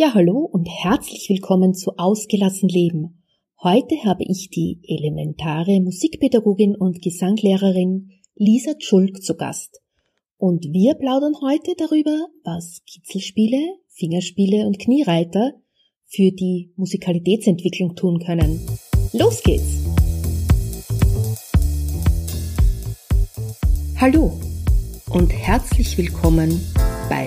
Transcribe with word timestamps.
Ja, 0.00 0.14
hallo 0.14 0.48
und 0.50 0.66
herzlich 0.66 1.28
willkommen 1.28 1.74
zu 1.74 1.98
Ausgelassen 1.98 2.70
Leben. 2.70 3.22
Heute 3.62 3.96
habe 4.02 4.24
ich 4.26 4.48
die 4.48 4.80
elementare 4.82 5.78
Musikpädagogin 5.82 6.74
und 6.74 7.02
Gesanglehrerin 7.02 8.08
Lisa 8.34 8.72
Schulk 8.78 9.22
zu 9.22 9.36
Gast. 9.36 9.82
Und 10.38 10.64
wir 10.72 10.94
plaudern 10.94 11.34
heute 11.42 11.74
darüber, 11.76 12.28
was 12.44 12.80
Kitzelspiele, 12.86 13.60
Fingerspiele 13.88 14.66
und 14.66 14.78
Kniereiter 14.78 15.52
für 16.06 16.32
die 16.32 16.72
Musikalitätsentwicklung 16.76 17.94
tun 17.94 18.20
können. 18.20 18.58
Los 19.12 19.42
geht's! 19.42 19.84
Hallo 23.98 24.32
und 25.10 25.30
herzlich 25.30 25.98
willkommen 25.98 26.58
bei 27.10 27.26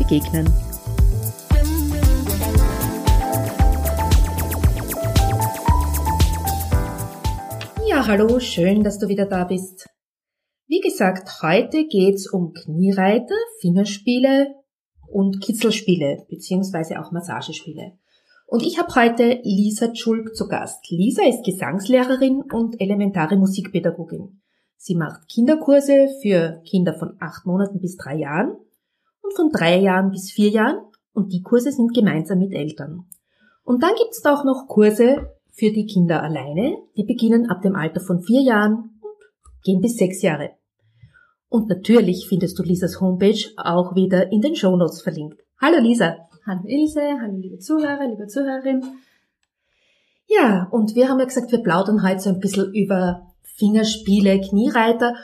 begegnen. 0.00 0.46
Ja, 7.86 8.06
hallo, 8.06 8.40
schön, 8.40 8.82
dass 8.82 8.98
du 8.98 9.08
wieder 9.08 9.26
da 9.26 9.44
bist. 9.44 9.86
Wie 10.66 10.80
gesagt, 10.80 11.42
heute 11.42 11.86
geht's 11.86 12.28
um 12.30 12.54
Kniereiter, 12.54 13.34
Fingerspiele 13.60 14.54
und 15.06 15.40
Kitzelspiele, 15.42 16.24
beziehungsweise 16.30 17.00
auch 17.00 17.12
Massagespiele. 17.12 17.98
Und 18.46 18.62
ich 18.62 18.78
habe 18.78 18.94
heute 18.94 19.40
Lisa 19.42 19.94
Schulk 19.94 20.34
zu 20.34 20.48
Gast. 20.48 20.90
Lisa 20.90 21.22
ist 21.24 21.44
Gesangslehrerin 21.44 22.42
und 22.52 22.80
elementare 22.80 23.36
Musikpädagogin. 23.36 24.40
Sie 24.76 24.94
macht 24.94 25.28
Kinderkurse 25.28 26.08
für 26.22 26.62
Kinder 26.64 26.94
von 26.94 27.16
acht 27.20 27.44
Monaten 27.44 27.80
bis 27.80 27.96
drei 27.96 28.16
Jahren 28.16 28.56
und 29.30 29.36
von 29.36 29.50
drei 29.50 29.78
Jahren 29.78 30.10
bis 30.10 30.30
vier 30.30 30.50
Jahren 30.50 30.78
und 31.12 31.32
die 31.32 31.42
Kurse 31.42 31.72
sind 31.72 31.94
gemeinsam 31.94 32.38
mit 32.38 32.52
Eltern. 32.52 33.06
Und 33.64 33.82
dann 33.82 33.94
gibt's 33.96 34.22
da 34.22 34.34
auch 34.34 34.44
noch 34.44 34.66
Kurse 34.68 35.30
für 35.52 35.70
die 35.70 35.86
Kinder 35.86 36.22
alleine, 36.22 36.78
die 36.96 37.04
beginnen 37.04 37.50
ab 37.50 37.62
dem 37.62 37.76
Alter 37.76 38.00
von 38.00 38.22
vier 38.22 38.42
Jahren 38.42 38.98
und 39.00 39.62
gehen 39.62 39.80
bis 39.80 39.96
sechs 39.96 40.22
Jahre. 40.22 40.50
Und 41.48 41.68
natürlich 41.68 42.26
findest 42.28 42.58
du 42.58 42.62
Lisas 42.62 43.00
Homepage 43.00 43.50
auch 43.56 43.94
wieder 43.94 44.30
in 44.32 44.40
den 44.40 44.54
Show 44.56 44.76
Notes 44.76 45.02
verlinkt. 45.02 45.40
Hallo 45.60 45.78
Lisa. 45.80 46.16
Hallo 46.46 46.62
Ilse, 46.64 47.02
hallo 47.20 47.36
liebe 47.36 47.58
Zuhörer, 47.58 48.08
liebe 48.08 48.26
Zuhörerin. 48.26 48.82
Ja, 50.26 50.68
und 50.70 50.94
wir 50.94 51.08
haben 51.08 51.18
ja 51.18 51.26
gesagt, 51.26 51.52
wir 51.52 51.62
plaudern 51.62 52.02
heute 52.02 52.20
so 52.20 52.30
ein 52.30 52.40
bisschen 52.40 52.72
über 52.72 53.26
Fingerspiele, 53.42 54.40
Kniereiter 54.40 55.14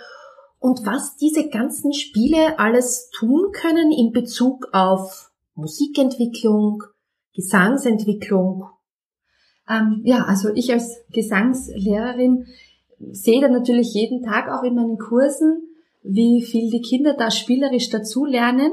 und 0.66 0.84
was 0.84 1.16
diese 1.16 1.48
ganzen 1.48 1.92
Spiele 1.92 2.58
alles 2.58 3.08
tun 3.10 3.52
können 3.52 3.92
in 3.92 4.10
Bezug 4.10 4.66
auf 4.72 5.30
Musikentwicklung, 5.54 6.82
Gesangsentwicklung. 7.36 8.64
Ähm, 9.70 10.00
ja, 10.02 10.24
also 10.24 10.48
ich 10.52 10.72
als 10.72 11.04
Gesangslehrerin 11.12 12.46
sehe 12.98 13.40
da 13.40 13.48
natürlich 13.48 13.94
jeden 13.94 14.24
Tag 14.24 14.48
auch 14.50 14.64
in 14.64 14.74
meinen 14.74 14.98
Kursen, 14.98 15.68
wie 16.02 16.42
viel 16.42 16.68
die 16.68 16.82
Kinder 16.82 17.14
da 17.16 17.30
spielerisch 17.30 17.88
dazu 17.90 18.24
lernen. 18.24 18.72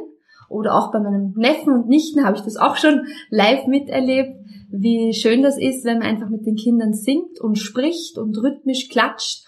Oder 0.50 0.74
auch 0.74 0.92
bei 0.92 1.00
meinem 1.00 1.34
Neffen 1.36 1.74
und 1.74 1.90
Nichten 1.90 2.26
habe 2.26 2.38
ich 2.38 2.44
das 2.44 2.58
auch 2.58 2.76
schon 2.76 3.06
live 3.30 3.68
miterlebt, 3.68 4.36
wie 4.72 5.14
schön 5.14 5.44
das 5.44 5.60
ist, 5.60 5.86
wenn 5.86 6.00
man 6.00 6.08
einfach 6.08 6.30
mit 6.30 6.48
den 6.48 6.56
Kindern 6.56 6.94
singt 6.96 7.40
und 7.40 7.60
spricht 7.60 8.18
und 8.18 8.36
rhythmisch 8.36 8.90
klatscht 8.90 9.43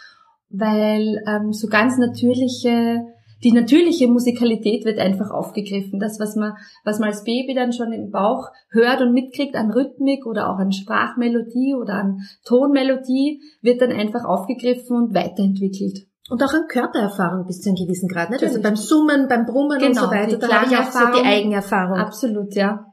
weil 0.57 1.23
ähm, 1.27 1.53
so 1.53 1.67
ganz 1.67 1.97
natürliche, 1.97 3.05
die 3.43 3.51
natürliche 3.51 4.07
Musikalität 4.07 4.85
wird 4.85 4.99
einfach 4.99 5.31
aufgegriffen. 5.31 5.99
Das, 5.99 6.19
was 6.19 6.35
man, 6.35 6.53
was 6.83 6.99
man 6.99 7.09
als 7.09 7.23
Baby 7.23 7.53
dann 7.53 7.73
schon 7.73 7.91
im 7.91 8.11
Bauch 8.11 8.47
hört 8.69 9.01
und 9.01 9.13
mitkriegt 9.13 9.55
an 9.55 9.71
Rhythmik 9.71 10.25
oder 10.25 10.49
auch 10.49 10.57
an 10.57 10.71
Sprachmelodie 10.71 11.75
oder 11.75 11.95
an 11.95 12.21
Tonmelodie, 12.45 13.41
wird 13.61 13.81
dann 13.81 13.91
einfach 13.91 14.25
aufgegriffen 14.25 14.95
und 14.95 15.13
weiterentwickelt. 15.13 16.07
Und 16.29 16.41
auch 16.43 16.53
an 16.53 16.67
Körpererfahrung 16.67 17.45
bis 17.45 17.61
zu 17.61 17.69
einem 17.69 17.75
gewissen 17.75 18.07
Grad, 18.07 18.31
nicht? 18.31 18.43
Also 18.43 18.59
beim 18.61 18.75
Summen, 18.75 19.27
beim 19.27 19.45
Brummen 19.45 19.77
genau, 19.77 19.89
und 19.89 19.95
so 19.95 20.11
weiter, 20.11 20.37
da 20.37 20.61
habe 20.61 20.73
ich 20.73 20.77
auch 20.77 20.91
so 20.91 21.21
die 21.21 21.25
Eigenerfahrung. 21.25 21.97
Absolut, 21.97 22.55
ja. 22.55 22.85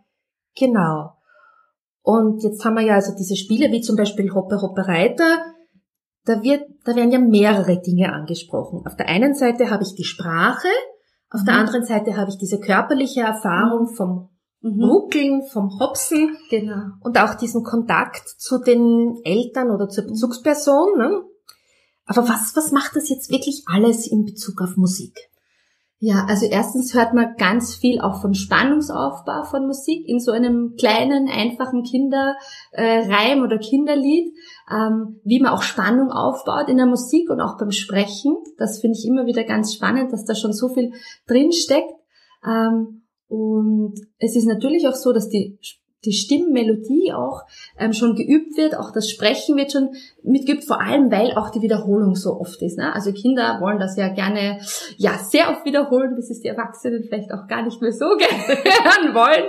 Genau. 0.55 1.13
Und 2.03 2.43
jetzt 2.43 2.65
haben 2.65 2.75
wir 2.75 2.83
ja 2.83 2.95
also 2.95 3.15
diese 3.17 3.37
Spiele 3.37 3.71
wie 3.71 3.81
zum 3.81 3.97
Beispiel 3.97 4.35
Hoppe 4.35 4.61
Hoppe 4.61 4.87
Reiter, 4.87 5.39
da 6.25 6.43
wird, 6.43 6.63
da 6.85 6.95
werden 6.95 7.11
ja 7.11 7.19
mehrere 7.19 7.81
Dinge 7.81 8.13
angesprochen. 8.13 8.83
Auf 8.87 8.97
der 8.97 9.09
einen 9.09 9.35
Seite 9.35 9.71
habe 9.71 9.83
ich 9.83 9.95
die 9.95 10.05
Sprache, 10.05 10.69
auf 11.31 11.41
mhm. 11.41 11.47
der 11.47 11.55
anderen 11.55 11.85
Seite 11.85 12.17
habe 12.17 12.31
ich 12.31 12.39
diese 12.39 12.61
körperliche 12.61 13.23
Erfahrung 13.23 13.91
mhm. 13.91 13.95
vom 13.95 14.29
mhm. 14.61 14.85
Ruckeln, 14.85 15.43
vom 15.51 15.79
Hopsen 15.81 16.37
genau. 16.51 16.93
und 17.01 17.19
auch 17.19 17.35
diesen 17.35 17.63
Kontakt 17.63 18.29
zu 18.29 18.59
den 18.59 19.21
Eltern 19.25 19.71
oder 19.71 19.89
zur 19.89 20.05
mhm. 20.05 20.09
Bezugsperson. 20.09 20.99
Ne? 20.99 21.23
Aber 22.07 22.29
was, 22.29 22.55
was 22.55 22.73
macht 22.73 22.97
das 22.97 23.09
jetzt 23.09 23.31
wirklich 23.31 23.65
alles 23.67 24.07
in 24.07 24.25
Bezug 24.25 24.61
auf 24.61 24.77
Musik? 24.77 25.32
Ja, 26.05 26.27
also 26.29 26.47
erstens 26.47 26.95
hört 26.95 27.15
man 27.15 27.37
ganz 27.37 27.77
viel 27.77 28.01
auch 28.01 28.21
von 28.21 28.35
Spannungsaufbau 28.35 29.45
von 29.45 29.69
Musik 29.69 30.03
in 30.09 30.19
so 30.19 30.33
einem 30.33 30.75
kleinen, 30.77 31.29
einfachen 31.29 31.85
Kinderreim 31.85 33.39
äh, 33.39 33.41
oder 33.41 33.59
Kinderlied, 33.59 34.35
ähm, 34.69 35.21
wie 35.23 35.39
man 35.39 35.53
auch 35.53 35.63
Spannung 35.63 36.11
aufbaut 36.11 36.69
in 36.69 36.79
der 36.79 36.87
Musik 36.87 37.31
und 37.31 37.41
auch 37.41 37.57
beim 37.57 37.71
Sprechen. 37.71 38.35
Das 38.59 38.81
finde 38.81 38.99
ich 38.99 39.07
immer 39.07 39.27
wieder 39.27 39.45
ganz 39.45 39.75
spannend, 39.75 40.13
dass 40.13 40.25
da 40.25 40.35
schon 40.35 40.53
so 40.53 40.71
viel 40.71 40.91
drinsteckt. 41.29 41.95
Ähm, 42.45 43.05
und 43.29 43.95
es 44.19 44.35
ist 44.35 44.47
natürlich 44.47 44.89
auch 44.89 44.97
so, 44.97 45.13
dass 45.13 45.29
die 45.29 45.61
die 46.05 46.13
Stimmmelodie 46.13 47.13
auch 47.13 47.43
ähm, 47.79 47.93
schon 47.93 48.17
geübt 48.17 48.57
wird, 48.57 48.77
auch 48.77 48.91
das 48.91 49.09
Sprechen 49.09 49.57
wird 49.57 49.73
schon 49.73 49.91
mitgeübt, 50.23 50.65
vor 50.65 50.81
allem 50.81 51.11
weil 51.11 51.33
auch 51.33 51.51
die 51.51 51.63
Wiederholung 51.63 52.17
so 52.17 52.41
oft 52.41 52.61
ist. 52.63 52.79
Ne? 52.79 52.93
Also 52.95 53.13
Kinder 53.13 53.59
wollen 53.61 53.79
das 53.79 53.97
ja 53.97 54.09
gerne 54.09 54.59
ja 54.97 55.19
sehr 55.19 55.51
oft 55.51 55.65
wiederholen, 55.65 56.15
bis 56.17 56.31
es 56.31 56.41
die 56.41 56.49
Erwachsenen 56.49 57.05
vielleicht 57.05 57.33
auch 57.33 57.47
gar 57.47 57.63
nicht 57.63 57.81
mehr 57.81 57.93
so 57.93 58.07
gerne 58.19 58.63
hören 58.65 59.15
wollen. 59.15 59.45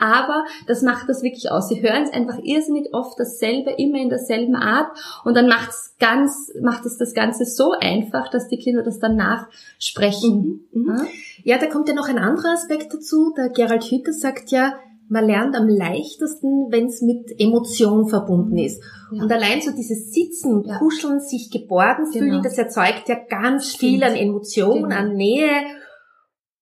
Aber 0.00 0.44
das 0.66 0.82
macht 0.82 1.08
das 1.08 1.22
wirklich 1.22 1.50
aus. 1.50 1.68
Sie 1.68 1.82
hören 1.82 2.02
es 2.02 2.12
einfach 2.12 2.38
irrsinnig 2.42 2.92
oft 2.92 3.18
dasselbe, 3.18 3.70
immer 3.70 3.98
in 3.98 4.10
derselben 4.10 4.56
Art 4.56 4.88
und 5.24 5.34
dann 5.36 5.48
macht's 5.48 5.94
ganz, 5.98 6.52
macht 6.60 6.84
es 6.84 6.98
das 6.98 7.14
Ganze 7.14 7.46
so 7.46 7.72
einfach, 7.72 8.28
dass 8.28 8.48
die 8.48 8.58
Kinder 8.58 8.82
das 8.82 8.98
dann 8.98 9.16
nachsprechen. 9.16 10.66
Mhm. 10.72 10.82
Mhm. 10.82 11.06
Ja, 11.44 11.58
da 11.58 11.66
kommt 11.66 11.88
ja 11.88 11.94
noch 11.94 12.08
ein 12.08 12.18
anderer 12.18 12.52
Aspekt 12.52 12.92
dazu. 12.92 13.32
Der 13.36 13.48
Gerald 13.48 13.84
Hüther 13.84 14.12
sagt 14.12 14.50
ja, 14.50 14.74
man 15.08 15.26
lernt 15.26 15.54
am 15.56 15.68
leichtesten, 15.68 16.68
wenn 16.70 16.86
es 16.86 17.02
mit 17.02 17.38
Emotion 17.38 18.08
verbunden 18.08 18.56
ist. 18.56 18.82
Ja. 19.12 19.22
Und 19.22 19.30
allein 19.30 19.60
so 19.60 19.70
dieses 19.70 20.12
Sitzen, 20.12 20.62
ja. 20.64 20.78
Kuscheln, 20.78 21.20
sich 21.20 21.50
geborgen 21.50 22.10
fühlen, 22.12 22.30
genau. 22.30 22.42
das 22.42 22.58
erzeugt 22.58 23.08
ja 23.08 23.16
ganz 23.28 23.68
Stimmt. 23.74 23.78
viel 23.80 24.02
an 24.02 24.16
Emotion, 24.16 24.82
genau. 24.84 24.96
an 24.96 25.14
Nähe. 25.14 25.64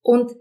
Und 0.02 0.32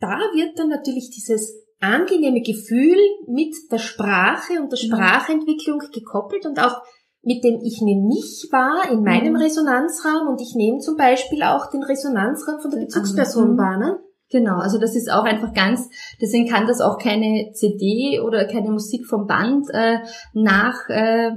da 0.00 0.18
wird 0.34 0.58
dann 0.58 0.68
natürlich 0.68 1.10
dieses 1.10 1.54
angenehme 1.80 2.42
Gefühl 2.42 2.98
mit 3.26 3.54
der 3.70 3.78
Sprache 3.78 4.60
und 4.60 4.72
der 4.72 4.78
mhm. 4.82 4.88
Sprachentwicklung 4.88 5.78
gekoppelt 5.92 6.46
und 6.46 6.58
auch 6.58 6.82
mit 7.22 7.44
dem 7.44 7.60
ich 7.62 7.82
nehme 7.82 8.06
mich 8.06 8.48
wahr 8.50 8.90
in 8.90 9.02
meinem 9.02 9.34
mhm. 9.34 9.40
Resonanzraum 9.40 10.28
und 10.28 10.40
ich 10.40 10.54
nehme 10.54 10.78
zum 10.78 10.96
Beispiel 10.96 11.42
auch 11.42 11.70
den 11.70 11.82
Resonanzraum 11.82 12.60
von 12.60 12.70
der 12.70 12.78
Bezugsperson 12.80 13.58
wahr. 13.58 13.78
Ne? 13.78 13.98
Genau, 14.30 14.58
also 14.58 14.78
das 14.78 14.94
ist 14.94 15.10
auch 15.10 15.24
einfach 15.24 15.52
ganz, 15.54 15.90
deswegen 16.20 16.48
kann 16.48 16.68
das 16.68 16.80
auch 16.80 16.98
keine 16.98 17.50
CD 17.52 18.20
oder 18.20 18.44
keine 18.44 18.70
Musik 18.70 19.06
vom 19.06 19.26
Band 19.26 19.66
äh, 19.72 19.98
nach 20.34 20.88
äh, 20.88 21.32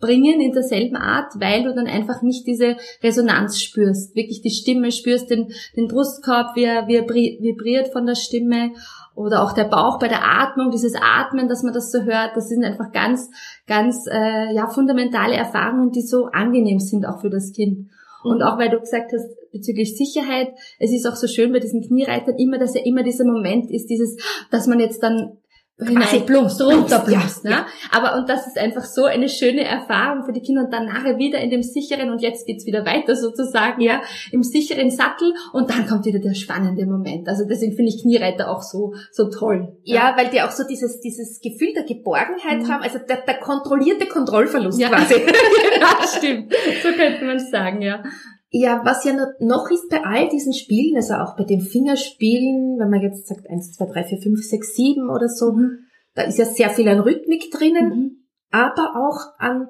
bringen 0.00 0.40
in 0.40 0.52
derselben 0.52 0.96
Art, 0.96 1.32
weil 1.40 1.64
du 1.64 1.74
dann 1.74 1.88
einfach 1.88 2.22
nicht 2.22 2.46
diese 2.46 2.76
Resonanz 3.02 3.60
spürst, 3.60 4.14
wirklich 4.14 4.42
die 4.42 4.50
Stimme 4.50 4.92
spürst, 4.92 5.28
den, 5.28 5.52
den 5.76 5.88
Brustkorb, 5.88 6.54
wie 6.54 6.64
er, 6.64 6.88
er 6.88 7.08
vibriert 7.08 7.88
von 7.88 8.06
der 8.06 8.14
Stimme 8.14 8.72
oder 9.16 9.42
auch 9.42 9.52
der 9.52 9.64
Bauch 9.64 9.98
bei 9.98 10.06
der 10.06 10.24
Atmung, 10.24 10.70
dieses 10.70 10.94
Atmen, 10.94 11.48
dass 11.48 11.64
man 11.64 11.74
das 11.74 11.90
so 11.90 12.02
hört, 12.02 12.36
das 12.36 12.48
sind 12.48 12.64
einfach 12.64 12.92
ganz, 12.92 13.28
ganz 13.66 14.06
äh, 14.08 14.54
ja 14.54 14.68
fundamentale 14.68 15.34
Erfahrungen, 15.34 15.90
die 15.90 16.02
so 16.02 16.26
angenehm 16.26 16.78
sind 16.78 17.04
auch 17.04 17.20
für 17.20 17.30
das 17.30 17.52
Kind. 17.52 17.88
Und 18.22 18.42
auch 18.42 18.58
weil 18.58 18.70
du 18.70 18.80
gesagt 18.80 19.12
hast, 19.12 19.28
bezüglich 19.52 19.96
Sicherheit, 19.96 20.48
es 20.78 20.92
ist 20.92 21.06
auch 21.06 21.16
so 21.16 21.26
schön 21.26 21.52
bei 21.52 21.60
diesen 21.60 21.82
Kniereitern 21.82 22.36
immer, 22.36 22.58
dass 22.58 22.74
ja 22.74 22.82
immer 22.84 23.02
dieser 23.02 23.24
Moment 23.24 23.70
ist, 23.70 23.86
dieses, 23.88 24.16
dass 24.50 24.66
man 24.66 24.80
jetzt 24.80 25.02
dann 25.02 25.38
quasi 25.78 26.20
plumpst, 26.20 26.60
runterplumpst. 26.60 27.44
Ja, 27.44 27.50
ne? 27.50 27.66
Aber 27.92 28.18
und 28.18 28.28
das 28.28 28.46
ist 28.46 28.58
einfach 28.58 28.84
so 28.84 29.04
eine 29.04 29.28
schöne 29.28 29.64
Erfahrung 29.64 30.24
für 30.24 30.32
die 30.32 30.40
Kinder 30.40 30.64
und 30.64 30.72
dann 30.72 30.86
nachher 30.86 31.18
wieder 31.18 31.38
in 31.38 31.50
dem 31.50 31.62
sicheren 31.62 32.10
und 32.10 32.20
jetzt 32.20 32.46
geht's 32.46 32.66
wieder 32.66 32.84
weiter 32.84 33.14
sozusagen, 33.14 33.80
ja, 33.80 34.02
im 34.32 34.42
sicheren 34.42 34.90
Sattel 34.90 35.32
und 35.52 35.70
dann 35.70 35.86
kommt 35.86 36.04
wieder 36.04 36.18
der 36.18 36.34
spannende 36.34 36.84
Moment. 36.86 37.28
Also 37.28 37.44
deswegen 37.44 37.76
finde 37.76 37.92
ich 37.94 38.02
Kniereiter 38.02 38.50
auch 38.50 38.62
so 38.62 38.94
so 39.12 39.30
toll. 39.30 39.76
Ja, 39.84 39.94
ja 39.94 40.16
weil 40.16 40.28
die 40.28 40.42
auch 40.42 40.50
so 40.50 40.64
dieses 40.68 41.00
dieses 41.00 41.40
Gefühl 41.40 41.72
der 41.74 41.84
Geborgenheit 41.84 42.62
mhm. 42.62 42.68
haben, 42.68 42.82
also 42.82 42.98
der, 42.98 43.18
der 43.18 43.38
kontrollierte 43.38 44.06
Kontrollverlust 44.06 44.80
ja. 44.80 44.88
quasi. 44.88 45.14
ja, 45.80 46.06
stimmt. 46.06 46.52
So 46.82 46.88
könnte 46.92 47.24
man 47.24 47.38
sagen, 47.38 47.82
ja. 47.82 48.02
Ja, 48.50 48.80
was 48.84 49.04
ja 49.04 49.12
noch 49.40 49.70
ist 49.70 49.90
bei 49.90 50.02
all 50.04 50.28
diesen 50.30 50.54
Spielen, 50.54 50.96
also 50.96 51.14
auch 51.14 51.36
bei 51.36 51.44
den 51.44 51.60
Fingerspielen, 51.60 52.78
wenn 52.78 52.88
man 52.88 53.02
jetzt 53.02 53.26
sagt 53.26 53.48
1, 53.48 53.72
2, 53.74 53.86
3, 53.86 54.04
4, 54.04 54.18
5, 54.22 54.42
6, 54.42 54.74
7 54.74 55.10
oder 55.10 55.28
so, 55.28 55.52
mhm. 55.52 55.80
da 56.14 56.22
ist 56.22 56.38
ja 56.38 56.46
sehr 56.46 56.70
viel 56.70 56.88
an 56.88 57.00
Rhythmik 57.00 57.50
drinnen, 57.50 57.88
mhm. 57.88 58.10
aber 58.50 58.96
auch 58.96 59.38
an 59.38 59.68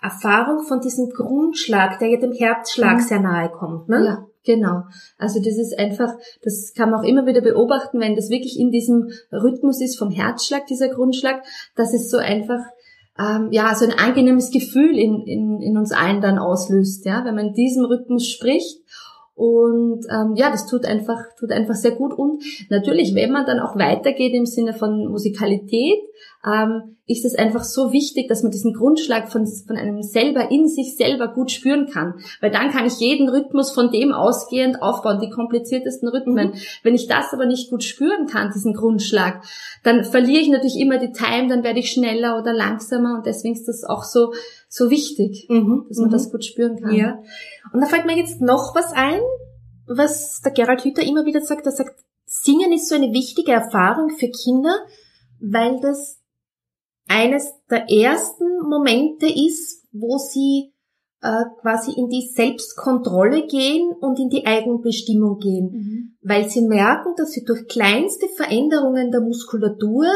Erfahrung 0.00 0.64
von 0.64 0.80
diesem 0.80 1.10
Grundschlag, 1.10 1.98
der 1.98 2.08
ja 2.08 2.18
dem 2.18 2.32
Herzschlag 2.32 2.96
mhm. 2.96 3.02
sehr 3.02 3.20
nahe 3.20 3.50
kommt. 3.50 3.90
Ne? 3.90 4.02
Ja, 4.02 4.26
genau. 4.44 4.84
Also 5.18 5.40
das 5.40 5.58
ist 5.58 5.78
einfach, 5.78 6.14
das 6.42 6.72
kann 6.74 6.90
man 6.90 7.00
auch 7.00 7.04
immer 7.04 7.26
wieder 7.26 7.42
beobachten, 7.42 8.00
wenn 8.00 8.16
das 8.16 8.30
wirklich 8.30 8.58
in 8.58 8.70
diesem 8.70 9.10
Rhythmus 9.30 9.82
ist 9.82 9.98
vom 9.98 10.10
Herzschlag, 10.10 10.66
dieser 10.66 10.88
Grundschlag, 10.88 11.42
dass 11.76 11.92
es 11.92 12.08
so 12.08 12.16
einfach 12.16 12.60
ähm, 13.20 13.48
ja, 13.50 13.74
so 13.74 13.84
ein 13.84 13.98
angenehmes 13.98 14.50
Gefühl 14.50 14.98
in, 14.98 15.22
in, 15.26 15.60
in 15.60 15.76
uns 15.76 15.92
allen 15.92 16.20
dann 16.20 16.38
auslöst, 16.38 17.04
ja, 17.04 17.24
wenn 17.24 17.34
man 17.34 17.48
in 17.48 17.54
diesem 17.54 17.84
Rhythmus 17.84 18.26
spricht. 18.26 18.78
Und 19.34 20.04
ähm, 20.10 20.34
ja, 20.36 20.50
das 20.50 20.66
tut 20.66 20.84
einfach, 20.84 21.18
tut 21.38 21.50
einfach 21.50 21.74
sehr 21.74 21.92
gut. 21.92 22.12
Und 22.12 22.42
natürlich, 22.68 23.14
wenn 23.14 23.32
man 23.32 23.46
dann 23.46 23.58
auch 23.58 23.76
weitergeht 23.76 24.34
im 24.34 24.46
Sinne 24.46 24.74
von 24.74 25.08
Musikalität, 25.08 25.98
ähm, 26.44 26.96
ist 27.06 27.24
es 27.24 27.34
einfach 27.34 27.64
so 27.64 27.92
wichtig, 27.92 28.28
dass 28.28 28.42
man 28.42 28.50
diesen 28.50 28.72
Grundschlag 28.72 29.28
von, 29.28 29.46
von 29.46 29.76
einem 29.76 30.02
selber 30.02 30.50
in 30.50 30.68
sich 30.68 30.96
selber 30.96 31.28
gut 31.28 31.50
spüren 31.50 31.88
kann. 31.90 32.14
Weil 32.40 32.50
dann 32.50 32.70
kann 32.70 32.86
ich 32.86 32.98
jeden 32.98 33.28
Rhythmus 33.28 33.72
von 33.72 33.90
dem 33.90 34.12
ausgehend 34.12 34.80
aufbauen, 34.80 35.20
die 35.20 35.28
kompliziertesten 35.28 36.08
Rhythmen. 36.08 36.48
Mhm. 36.48 36.54
Wenn 36.82 36.94
ich 36.94 37.08
das 37.08 37.34
aber 37.34 37.44
nicht 37.44 37.68
gut 37.68 37.84
spüren 37.84 38.26
kann, 38.26 38.52
diesen 38.54 38.72
Grundschlag, 38.72 39.42
dann 39.82 40.04
verliere 40.04 40.40
ich 40.40 40.48
natürlich 40.48 40.78
immer 40.78 40.98
die 40.98 41.12
Time, 41.12 41.48
dann 41.48 41.62
werde 41.62 41.80
ich 41.80 41.90
schneller 41.90 42.38
oder 42.38 42.54
langsamer 42.54 43.16
und 43.16 43.26
deswegen 43.26 43.54
ist 43.54 43.68
das 43.68 43.84
auch 43.84 44.04
so, 44.04 44.32
so 44.68 44.88
wichtig, 44.88 45.46
mhm. 45.50 45.84
dass 45.88 45.98
man 45.98 46.08
mhm. 46.08 46.12
das 46.12 46.30
gut 46.30 46.44
spüren 46.44 46.80
kann. 46.80 46.94
Ja. 46.94 47.18
Und 47.72 47.80
da 47.80 47.86
fällt 47.86 48.06
mir 48.06 48.16
jetzt 48.16 48.40
noch 48.40 48.74
was 48.74 48.92
ein, 48.92 49.20
was 49.86 50.40
der 50.40 50.52
Gerald 50.52 50.84
Hüther 50.84 51.02
immer 51.02 51.26
wieder 51.26 51.42
sagt. 51.42 51.66
Er 51.66 51.72
sagt, 51.72 52.00
Singen 52.24 52.72
ist 52.72 52.88
so 52.88 52.94
eine 52.94 53.12
wichtige 53.12 53.50
Erfahrung 53.52 54.10
für 54.10 54.28
Kinder, 54.28 54.74
weil 55.40 55.80
das 55.80 56.19
eines 57.10 57.52
der 57.68 57.90
ersten 57.90 58.60
Momente 58.68 59.26
ist, 59.26 59.84
wo 59.92 60.16
sie 60.16 60.72
äh, 61.20 61.44
quasi 61.60 61.90
in 61.90 62.08
die 62.08 62.30
Selbstkontrolle 62.32 63.46
gehen 63.48 63.92
und 64.00 64.18
in 64.20 64.28
die 64.28 64.46
Eigenbestimmung 64.46 65.38
gehen, 65.38 65.70
mhm. 65.72 66.16
weil 66.22 66.48
sie 66.48 66.62
merken, 66.62 67.14
dass 67.16 67.32
sie 67.32 67.44
durch 67.44 67.66
kleinste 67.66 68.26
Veränderungen 68.36 69.10
der 69.10 69.20
Muskulatur 69.20 70.06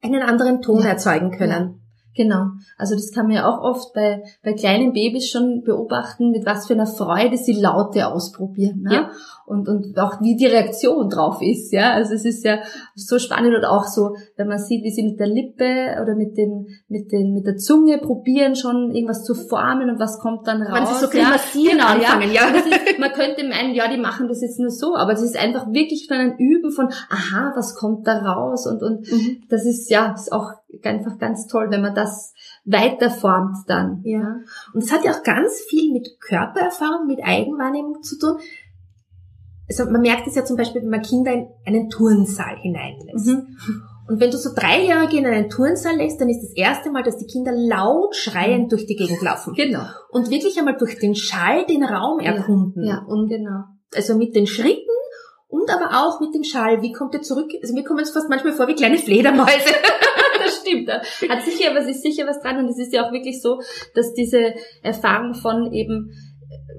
einen 0.00 0.22
anderen 0.22 0.62
Ton 0.62 0.82
ja. 0.82 0.90
erzeugen 0.90 1.32
können. 1.32 1.80
Genau. 2.16 2.46
Also 2.78 2.94
das 2.94 3.12
kann 3.12 3.26
man 3.26 3.36
ja 3.36 3.48
auch 3.48 3.60
oft 3.60 3.92
bei, 3.92 4.22
bei 4.42 4.52
kleinen 4.52 4.92
Babys 4.92 5.28
schon 5.28 5.62
beobachten, 5.64 6.30
mit 6.30 6.46
was 6.46 6.66
für 6.66 6.74
einer 6.74 6.86
Freude 6.86 7.36
sie 7.36 7.60
Laute 7.60 8.06
ausprobieren. 8.08 8.82
Ne? 8.82 8.94
Ja. 8.94 9.10
Und, 9.46 9.68
und 9.68 9.98
auch 9.98 10.20
wie 10.22 10.36
die 10.36 10.46
Reaktion 10.46 11.10
drauf 11.10 11.42
ist. 11.42 11.72
Ja, 11.72 11.92
Also 11.92 12.14
es 12.14 12.24
ist 12.24 12.44
ja 12.44 12.60
so 12.94 13.18
spannend 13.18 13.54
und 13.54 13.64
auch 13.64 13.84
so, 13.84 14.16
wenn 14.36 14.48
man 14.48 14.58
sieht, 14.58 14.84
wie 14.84 14.90
sie 14.90 15.02
mit 15.02 15.20
der 15.20 15.26
Lippe 15.26 16.00
oder 16.02 16.14
mit, 16.14 16.38
den, 16.38 16.66
mit, 16.88 17.12
den, 17.12 17.34
mit 17.34 17.46
der 17.46 17.56
Zunge 17.56 17.98
probieren, 17.98 18.56
schon 18.56 18.92
irgendwas 18.94 19.24
zu 19.24 19.34
formen 19.34 19.90
und 19.90 19.98
was 19.98 20.18
kommt 20.18 20.46
dann 20.46 20.62
raus. 20.62 20.72
Man 20.72 20.86
sie 20.86 21.06
so 21.06 21.18
ja, 21.18 21.36
genau, 21.52 21.86
anfangen, 21.86 22.32
ja. 22.32 22.48
ja. 22.48 22.54
Ist, 22.56 22.98
man 22.98 23.12
könnte 23.12 23.46
meinen, 23.46 23.74
ja, 23.74 23.88
die 23.88 24.00
machen 24.00 24.28
das 24.28 24.40
jetzt 24.40 24.58
nur 24.58 24.70
so, 24.70 24.96
aber 24.96 25.12
es 25.12 25.22
ist 25.22 25.36
einfach 25.36 25.66
wirklich 25.72 26.06
von 26.08 26.16
einem 26.16 26.36
Üben 26.38 26.70
von, 26.70 26.86
aha, 27.10 27.52
was 27.54 27.74
kommt 27.74 28.06
da 28.06 28.18
raus? 28.18 28.66
Und, 28.66 28.82
und 28.82 29.10
mhm. 29.10 29.42
das 29.48 29.66
ist 29.66 29.90
ja 29.90 30.12
ist 30.12 30.32
auch 30.32 30.52
einfach 30.82 31.18
ganz 31.18 31.46
toll, 31.46 31.68
wenn 31.70 31.82
man 31.82 31.94
das 31.94 32.34
weiterformt 32.64 33.58
dann. 33.68 34.00
Ja. 34.04 34.38
Und 34.72 34.82
es 34.82 34.92
hat 34.92 35.04
ja 35.04 35.12
auch 35.12 35.22
ganz 35.22 35.60
viel 35.68 35.92
mit 35.92 36.20
Körpererfahrung, 36.20 37.06
mit 37.06 37.20
Eigenwahrnehmung 37.22 38.02
zu 38.02 38.18
tun. 38.18 38.38
Also 39.68 39.90
man 39.90 40.02
merkt 40.02 40.26
es 40.26 40.34
ja 40.34 40.44
zum 40.44 40.56
Beispiel, 40.56 40.82
wenn 40.82 40.90
man 40.90 41.02
Kinder 41.02 41.32
in 41.32 41.48
einen 41.64 41.88
Turnsaal 41.88 42.56
hineinlässt. 42.56 43.26
Mhm. 43.26 43.56
Und 44.06 44.20
wenn 44.20 44.30
du 44.30 44.36
so 44.36 44.50
Dreijährige 44.54 45.16
in 45.16 45.26
einen 45.26 45.48
Turnsaal 45.48 45.96
lässt, 45.96 46.20
dann 46.20 46.28
ist 46.28 46.42
das 46.42 46.52
erste 46.54 46.90
Mal, 46.90 47.02
dass 47.02 47.16
die 47.16 47.26
Kinder 47.26 47.52
laut 47.52 48.14
schreiend 48.14 48.70
durch 48.70 48.86
die 48.86 48.96
Gegend 48.96 49.22
laufen. 49.22 49.54
Genau. 49.54 49.84
Und 50.10 50.30
wirklich 50.30 50.58
einmal 50.58 50.76
durch 50.76 50.98
den 50.98 51.14
Schall 51.14 51.64
den 51.64 51.82
Raum 51.82 52.20
erkunden. 52.20 52.84
Ja, 52.84 52.96
ja 52.96 53.04
und 53.06 53.28
genau. 53.28 53.64
Also 53.94 54.16
mit 54.16 54.34
den 54.34 54.46
Schritten 54.46 54.90
und 55.48 55.70
aber 55.70 56.04
auch 56.04 56.20
mit 56.20 56.34
dem 56.34 56.44
Schall. 56.44 56.82
Wie 56.82 56.92
kommt 56.92 57.14
er 57.14 57.22
zurück? 57.22 57.50
Also 57.62 57.74
mir 57.74 57.84
kommen 57.84 58.00
es 58.00 58.10
fast 58.10 58.28
manchmal 58.28 58.52
vor 58.52 58.68
wie 58.68 58.74
kleine 58.74 58.98
Fledermäuse. 58.98 59.48
das 60.64 60.68
stimmt. 60.68 60.88
Da 60.88 61.34
hat 61.34 61.42
sicher, 61.44 61.76
es 61.76 61.88
ist 61.88 62.02
sicher 62.02 62.26
was 62.26 62.40
dran 62.40 62.58
und 62.58 62.68
es 62.68 62.78
ist 62.78 62.92
ja 62.92 63.06
auch 63.06 63.12
wirklich 63.12 63.40
so, 63.40 63.60
dass 63.94 64.14
diese 64.14 64.54
Erfahrung 64.82 65.34
von 65.34 65.72
eben 65.72 66.10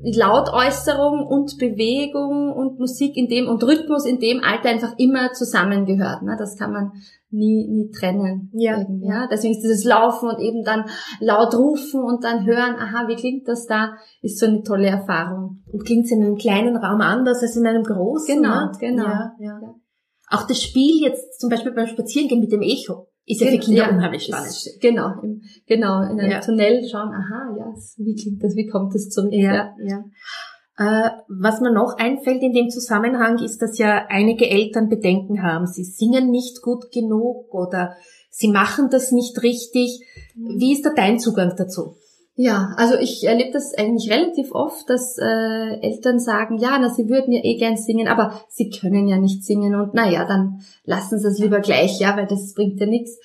Lautäußerung 0.03 1.25
und 1.25 1.57
Bewegung 1.57 2.53
und 2.53 2.79
Musik 2.79 3.17
in 3.17 3.27
dem 3.27 3.47
und 3.47 3.63
Rhythmus 3.63 4.05
in 4.05 4.19
dem 4.19 4.43
Alter 4.43 4.69
einfach 4.69 4.93
immer 4.97 5.33
zusammengehört. 5.33 6.21
Ne? 6.21 6.35
Das 6.37 6.57
kann 6.57 6.71
man 6.71 6.91
nie, 7.31 7.67
nie 7.67 7.89
trennen. 7.91 8.51
Ja. 8.53 8.85
ja. 9.01 9.27
Deswegen 9.31 9.55
ist 9.55 9.63
dieses 9.63 9.83
Laufen 9.83 10.29
und 10.29 10.39
eben 10.39 10.63
dann 10.63 10.85
laut 11.19 11.55
rufen 11.55 12.03
und 12.03 12.23
dann 12.23 12.45
hören, 12.45 12.75
aha, 12.75 13.07
wie 13.07 13.15
klingt 13.15 13.47
das 13.47 13.65
da, 13.65 13.95
ist 14.21 14.39
so 14.39 14.45
eine 14.45 14.61
tolle 14.61 14.87
Erfahrung. 14.87 15.63
Und 15.71 15.85
klingt 15.85 16.05
es 16.05 16.11
in 16.11 16.23
einem 16.23 16.35
kleinen 16.35 16.77
Raum 16.77 17.01
anders 17.01 17.41
als 17.41 17.55
in 17.55 17.65
einem 17.65 17.83
großen. 17.83 18.35
Genau, 18.35 18.65
ne? 18.65 18.71
genau. 18.79 19.03
Ja, 19.03 19.35
ja. 19.39 19.59
Auch 20.29 20.47
das 20.47 20.61
Spiel 20.61 21.01
jetzt 21.01 21.39
zum 21.39 21.49
Beispiel 21.49 21.73
beim 21.73 21.87
Spazierengehen 21.87 22.41
mit 22.41 22.51
dem 22.51 22.61
Echo 22.61 23.07
ist 23.25 23.41
ja 23.41 23.47
für 23.47 23.57
Kinder 23.57 23.83
ja, 23.83 23.89
unheimlich 23.89 24.23
spannend. 24.23 24.49
Ist, 24.49 24.79
genau, 24.81 25.19
im, 25.21 25.41
genau, 25.65 26.01
in 26.03 26.19
einem 26.19 26.31
ja. 26.31 26.39
Tunnel 26.41 26.87
schauen, 26.87 27.09
aha, 27.09 27.55
ja, 27.57 27.73
wie 27.97 28.15
klingt 28.15 28.43
das, 28.43 28.55
wie 28.55 28.67
kommt 28.67 28.93
das 28.93 29.09
zurück? 29.09 29.33
Ja, 29.33 29.73
ja. 29.83 30.03
Äh, 30.77 31.09
was 31.29 31.61
mir 31.61 31.71
noch 31.71 31.97
einfällt 31.97 32.41
in 32.43 32.53
dem 32.53 32.69
Zusammenhang 32.69 33.39
ist, 33.39 33.61
dass 33.61 33.77
ja 33.77 34.07
einige 34.09 34.49
Eltern 34.49 34.89
Bedenken 34.89 35.41
haben. 35.41 35.67
Sie 35.67 35.85
singen 35.85 36.29
nicht 36.31 36.61
gut 36.61 36.91
genug 36.91 37.53
oder 37.53 37.95
sie 38.29 38.49
machen 38.49 38.89
das 38.91 39.11
nicht 39.11 39.41
richtig. 39.41 40.01
Mhm. 40.35 40.59
Wie 40.59 40.73
ist 40.73 40.85
da 40.85 40.91
dein 40.93 41.17
Zugang 41.17 41.55
dazu? 41.57 41.95
Ja, 42.37 42.73
also 42.75 42.95
ich 42.95 43.23
erlebe 43.23 43.51
das 43.51 43.73
eigentlich 43.77 44.11
relativ 44.11 44.51
oft, 44.51 44.89
dass 44.89 45.17
äh, 45.17 45.79
Eltern 45.79 46.19
sagen, 46.19 46.57
ja, 46.57 46.77
na, 46.77 46.89
sie 46.89 47.07
würden 47.07 47.31
ja 47.31 47.39
eh 47.41 47.55
gern 47.55 47.77
singen, 47.77 48.09
aber 48.09 48.41
sie 48.49 48.69
können 48.69 49.07
ja 49.07 49.17
nicht 49.17 49.45
singen 49.45 49.73
und 49.73 49.93
naja, 49.93 50.25
dann 50.25 50.59
lassen 50.83 51.17
sie 51.17 51.29
es 51.29 51.39
lieber 51.39 51.61
gleich, 51.61 51.97
ja, 51.99 52.17
weil 52.17 52.27
das 52.27 52.53
bringt 52.53 52.79
ja 52.81 52.87
nichts. 52.87 53.17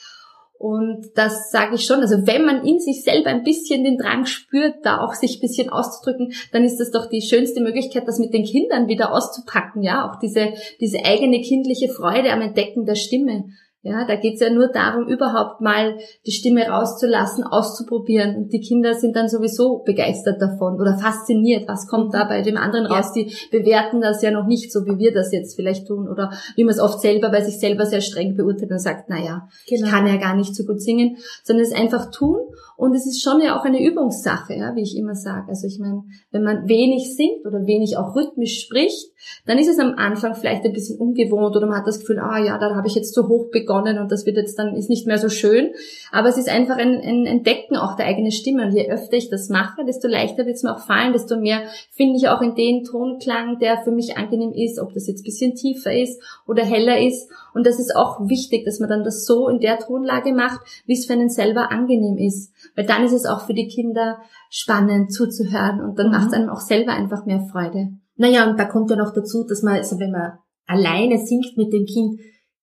Und 0.60 1.08
das 1.16 1.50
sage 1.50 1.74
ich 1.74 1.86
schon, 1.86 2.00
also 2.00 2.26
wenn 2.26 2.44
man 2.44 2.64
in 2.64 2.78
sich 2.78 3.02
selber 3.02 3.30
ein 3.30 3.42
bisschen 3.42 3.82
den 3.82 3.96
Drang 3.96 4.26
spürt, 4.26 4.76
da 4.84 5.00
auch 5.00 5.14
sich 5.14 5.38
ein 5.38 5.40
bisschen 5.40 5.70
auszudrücken, 5.70 6.32
dann 6.52 6.64
ist 6.64 6.78
das 6.78 6.92
doch 6.92 7.08
die 7.08 7.22
schönste 7.22 7.62
Möglichkeit, 7.62 8.06
das 8.06 8.18
mit 8.18 8.32
den 8.32 8.44
Kindern 8.44 8.86
wieder 8.86 9.12
auszupacken, 9.12 9.82
ja, 9.82 10.08
auch 10.08 10.20
diese, 10.20 10.52
diese 10.78 11.04
eigene 11.04 11.40
kindliche 11.40 11.88
Freude 11.88 12.30
am 12.30 12.42
Entdecken 12.42 12.84
der 12.84 12.94
Stimme. 12.94 13.46
Ja, 13.82 14.04
da 14.06 14.16
geht's 14.16 14.42
ja 14.42 14.50
nur 14.50 14.68
darum, 14.68 15.08
überhaupt 15.08 15.62
mal 15.62 15.96
die 16.26 16.32
Stimme 16.32 16.68
rauszulassen, 16.68 17.44
auszuprobieren. 17.44 18.36
Und 18.36 18.52
die 18.52 18.60
Kinder 18.60 18.92
sind 18.92 19.16
dann 19.16 19.30
sowieso 19.30 19.82
begeistert 19.86 20.40
davon 20.42 20.78
oder 20.78 20.98
fasziniert. 20.98 21.66
Was 21.66 21.86
kommt 21.86 22.12
da 22.12 22.24
bei 22.24 22.42
dem 22.42 22.58
anderen 22.58 22.84
raus? 22.84 23.12
Ja. 23.14 23.22
Die 23.22 23.34
bewerten 23.50 24.02
das 24.02 24.20
ja 24.20 24.32
noch 24.32 24.46
nicht 24.46 24.70
so, 24.70 24.84
wie 24.84 24.98
wir 24.98 25.14
das 25.14 25.32
jetzt 25.32 25.56
vielleicht 25.56 25.86
tun. 25.86 26.10
Oder 26.10 26.30
wie 26.56 26.64
man 26.64 26.74
es 26.74 26.80
oft 26.80 27.00
selber 27.00 27.30
bei 27.30 27.40
sich 27.40 27.58
selber 27.58 27.86
sehr 27.86 28.02
streng 28.02 28.36
beurteilt 28.36 28.70
und 28.70 28.80
sagt, 28.80 29.08
na 29.08 29.18
ja, 29.18 29.48
genau. 29.66 29.86
ich 29.86 29.90
kann 29.90 30.06
ja 30.06 30.16
gar 30.18 30.36
nicht 30.36 30.54
so 30.54 30.64
gut 30.64 30.82
singen. 30.82 31.16
Sondern 31.42 31.64
es 31.64 31.72
einfach 31.72 32.10
tun 32.10 32.36
und 32.80 32.94
es 32.94 33.06
ist 33.06 33.22
schon 33.22 33.42
ja 33.42 33.60
auch 33.60 33.66
eine 33.66 33.84
Übungssache, 33.84 34.54
ja, 34.54 34.74
wie 34.74 34.80
ich 34.80 34.96
immer 34.96 35.14
sage. 35.14 35.48
Also 35.48 35.66
ich 35.66 35.78
meine, 35.78 36.02
wenn 36.30 36.42
man 36.42 36.66
wenig 36.66 37.14
singt 37.14 37.44
oder 37.44 37.66
wenig 37.66 37.98
auch 37.98 38.16
rhythmisch 38.16 38.62
spricht, 38.62 39.12
dann 39.44 39.58
ist 39.58 39.68
es 39.68 39.78
am 39.78 39.96
Anfang 39.98 40.34
vielleicht 40.34 40.64
ein 40.64 40.72
bisschen 40.72 40.98
ungewohnt 40.98 41.54
oder 41.54 41.66
man 41.66 41.76
hat 41.76 41.86
das 41.86 42.00
Gefühl, 42.00 42.20
ah 42.20 42.38
ja, 42.38 42.56
da 42.56 42.74
habe 42.74 42.86
ich 42.86 42.94
jetzt 42.94 43.12
zu 43.12 43.28
hoch 43.28 43.50
begonnen 43.50 43.98
und 43.98 44.10
das 44.10 44.24
wird 44.24 44.38
jetzt 44.38 44.58
dann 44.58 44.74
ist 44.76 44.88
nicht 44.88 45.06
mehr 45.06 45.18
so 45.18 45.28
schön. 45.28 45.74
Aber 46.10 46.30
es 46.30 46.38
ist 46.38 46.48
einfach 46.48 46.78
ein, 46.78 47.02
ein 47.02 47.26
Entdecken 47.26 47.76
auch 47.76 47.96
der 47.96 48.06
eigenen 48.06 48.32
Stimme. 48.32 48.64
Und 48.64 48.72
je 48.72 48.90
öfter 48.90 49.18
ich 49.18 49.28
das 49.28 49.50
mache, 49.50 49.84
desto 49.84 50.08
leichter 50.08 50.46
wird 50.46 50.56
es 50.56 50.62
mir 50.62 50.74
auch 50.74 50.80
fallen, 50.80 51.12
desto 51.12 51.38
mehr 51.38 51.60
finde 51.90 52.16
ich 52.16 52.28
auch 52.28 52.40
in 52.40 52.54
den 52.54 52.84
Tonklang, 52.84 53.58
der 53.58 53.82
für 53.84 53.90
mich 53.90 54.16
angenehm 54.16 54.52
ist, 54.54 54.80
ob 54.80 54.94
das 54.94 55.06
jetzt 55.06 55.22
bisschen 55.22 55.54
tiefer 55.54 55.92
ist 55.92 56.18
oder 56.46 56.64
heller 56.64 56.98
ist. 56.98 57.28
Und 57.52 57.66
das 57.66 57.78
ist 57.78 57.94
auch 57.94 58.20
wichtig, 58.26 58.64
dass 58.64 58.80
man 58.80 58.88
dann 58.88 59.04
das 59.04 59.26
so 59.26 59.48
in 59.48 59.60
der 59.60 59.78
Tonlage 59.80 60.32
macht, 60.32 60.60
wie 60.86 60.94
es 60.94 61.04
für 61.04 61.12
einen 61.12 61.28
selber 61.28 61.70
angenehm 61.70 62.16
ist. 62.16 62.54
Weil 62.80 62.86
dann 62.86 63.04
ist 63.04 63.12
es 63.12 63.26
auch 63.26 63.44
für 63.44 63.52
die 63.52 63.68
Kinder 63.68 64.22
spannend 64.48 65.12
zuzuhören 65.12 65.82
und 65.82 65.98
dann 65.98 66.06
mhm. 66.06 66.12
macht 66.12 66.28
es 66.28 66.32
einem 66.32 66.48
auch 66.48 66.60
selber 66.60 66.92
einfach 66.92 67.26
mehr 67.26 67.42
Freude. 67.52 67.90
Naja, 68.16 68.48
und 68.48 68.58
da 68.58 68.64
kommt 68.64 68.88
ja 68.88 68.96
noch 68.96 69.12
dazu, 69.12 69.44
dass 69.46 69.62
man, 69.62 69.74
also 69.74 69.98
wenn 69.98 70.12
man 70.12 70.38
alleine 70.66 71.18
singt 71.18 71.58
mit 71.58 71.74
dem 71.74 71.84
Kind, 71.84 72.20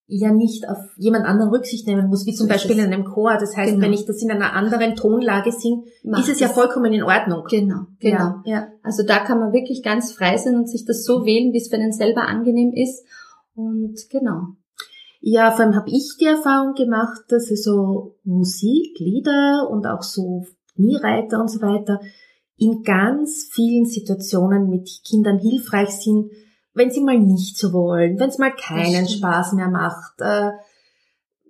ja 0.07 0.31
nicht 0.31 0.67
auf 0.67 0.77
jemand 0.95 1.25
anderen 1.25 1.51
Rücksicht 1.51 1.85
nehmen 1.85 2.07
muss, 2.07 2.25
wie 2.25 2.33
zum 2.33 2.47
So 2.47 2.51
Beispiel 2.51 2.79
in 2.79 2.85
einem 2.85 3.03
Chor. 3.03 3.37
Das 3.39 3.55
heißt, 3.55 3.73
Genau. 3.73 3.85
wenn 3.85 3.93
ich 3.93 4.05
das 4.05 4.23
in 4.23 4.31
einer 4.31 4.53
anderen 4.53 4.95
Tonlage 4.95 5.51
singe, 5.51 5.83
Macht 6.03 6.23
ist 6.23 6.29
es 6.29 6.39
ja 6.39 6.47
vollkommen 6.47 6.93
in 6.93 7.03
Ordnung. 7.03 7.43
Genau, 7.47 7.81
genau. 7.99 8.41
Ja, 8.45 8.51
ja. 8.53 8.67
Also 8.81 9.03
da 9.03 9.19
kann 9.19 9.39
man 9.39 9.53
wirklich 9.53 9.83
ganz 9.83 10.13
frei 10.13 10.37
sein 10.37 10.55
und 10.55 10.67
sich 10.67 10.85
das 10.85 11.03
so 11.03 11.25
wählen, 11.25 11.53
wie 11.53 11.57
es 11.57 11.67
für 11.67 11.75
einen 11.75 11.91
selber 11.91 12.21
angenehm 12.21 12.71
ist. 12.73 13.05
Und 13.53 13.97
genau. 14.09 14.55
Ja, 15.19 15.51
vor 15.51 15.65
allem 15.65 15.75
habe 15.75 15.89
ich 15.89 16.15
die 16.19 16.25
Erfahrung 16.25 16.73
gemacht, 16.73 17.21
dass 17.29 17.47
so 17.47 18.15
Musik, 18.23 18.99
Lieder 18.99 19.67
und 19.69 19.85
auch 19.87 20.03
so 20.03 20.45
Kniereiter 20.75 21.39
und 21.41 21.49
so 21.49 21.61
weiter 21.61 21.99
in 22.57 22.83
ganz 22.83 23.49
vielen 23.51 23.85
Situationen 23.85 24.69
mit 24.69 24.89
Kindern 25.07 25.37
hilfreich 25.39 25.89
sind, 25.89 26.31
wenn 26.73 26.91
sie 26.91 27.01
mal 27.01 27.19
nicht 27.19 27.57
so 27.57 27.73
wollen, 27.73 28.19
wenn 28.19 28.29
es 28.29 28.37
mal 28.37 28.53
keinen. 28.55 29.07
Spaß 29.07 29.53
mehr 29.53 29.69
macht, 29.69 30.19
äh, 30.21 30.51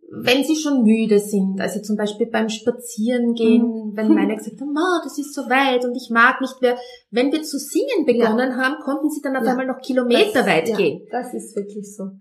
wenn 0.09 0.43
sie 0.45 0.55
schon 0.55 0.83
müde 0.83 1.19
sind, 1.19 1.59
also 1.59 1.81
zum 1.81 1.97
Beispiel 1.97 2.27
beim 2.27 2.47
Spazierengehen, 2.49 3.61
Mhm. 3.89 3.91
wenn 3.97 4.13
meine 4.13 4.35
gesagt 4.37 4.59
haben, 4.61 4.71
Ma, 4.73 5.01
das 5.03 5.17
ist 5.17 5.33
so 5.33 5.41
weit 5.49 5.83
und 5.83 5.95
ich 5.95 6.09
mag 6.09 6.39
nicht 6.39 6.61
mehr. 6.61 6.77
Wenn 7.11 7.31
wir 7.31 7.43
zu 7.43 7.57
singen 7.59 8.05
begonnen 8.05 8.55
haben, 8.55 8.75
konnten 8.83 9.09
sie 9.09 9.21
dann 9.21 9.35
auf 9.35 9.43
Ja. 9.43 9.51
einmal 9.51 9.67
noch 9.67 9.81
Kilometer 9.81 10.45
weit 10.45 10.69
ja, 10.69 10.77
gehen. 10.77 11.01
Das 11.11 11.33
ist 11.33 11.55
wirklich 11.55 11.93
so. 11.95 12.11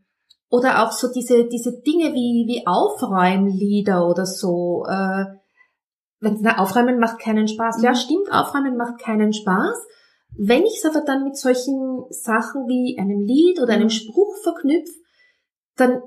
Oder 0.49 0.85
auch 0.85 0.93
so 0.93 1.09
diese, 1.13 1.47
diese 1.47 1.81
Dinge 1.81 2.13
wie, 2.15 2.47
wie 2.47 2.67
Aufräumlieder 2.67 4.09
oder 4.09 4.27
so. 4.27 4.85
Äh, 4.89 5.25
wenn, 6.21 6.39
na, 6.41 6.59
Aufräumen 6.59 6.99
macht 6.99 7.19
keinen 7.19 7.49
Spaß. 7.49 7.83
Ja, 7.83 7.91
Mhm. 7.91 7.97
stimmt, 7.97 8.33
Aufräumen 8.33 8.77
macht 8.77 9.01
keinen 9.01 9.33
Spaß. 9.33 9.77
Wenn 10.39 10.65
ich 10.65 10.79
es 10.79 10.85
aber 10.85 11.05
dann 11.05 11.25
mit 11.25 11.37
solchen 11.37 12.05
Sachen 12.11 12.67
wie 12.69 12.99
einem 12.99 13.21
Lied 13.21 13.61
oder 13.61 13.75
einem 13.75 13.85
Mhm. 13.85 13.91
Spruch 13.91 14.37
verknüpfe, 14.43 14.93
dann 15.77 16.03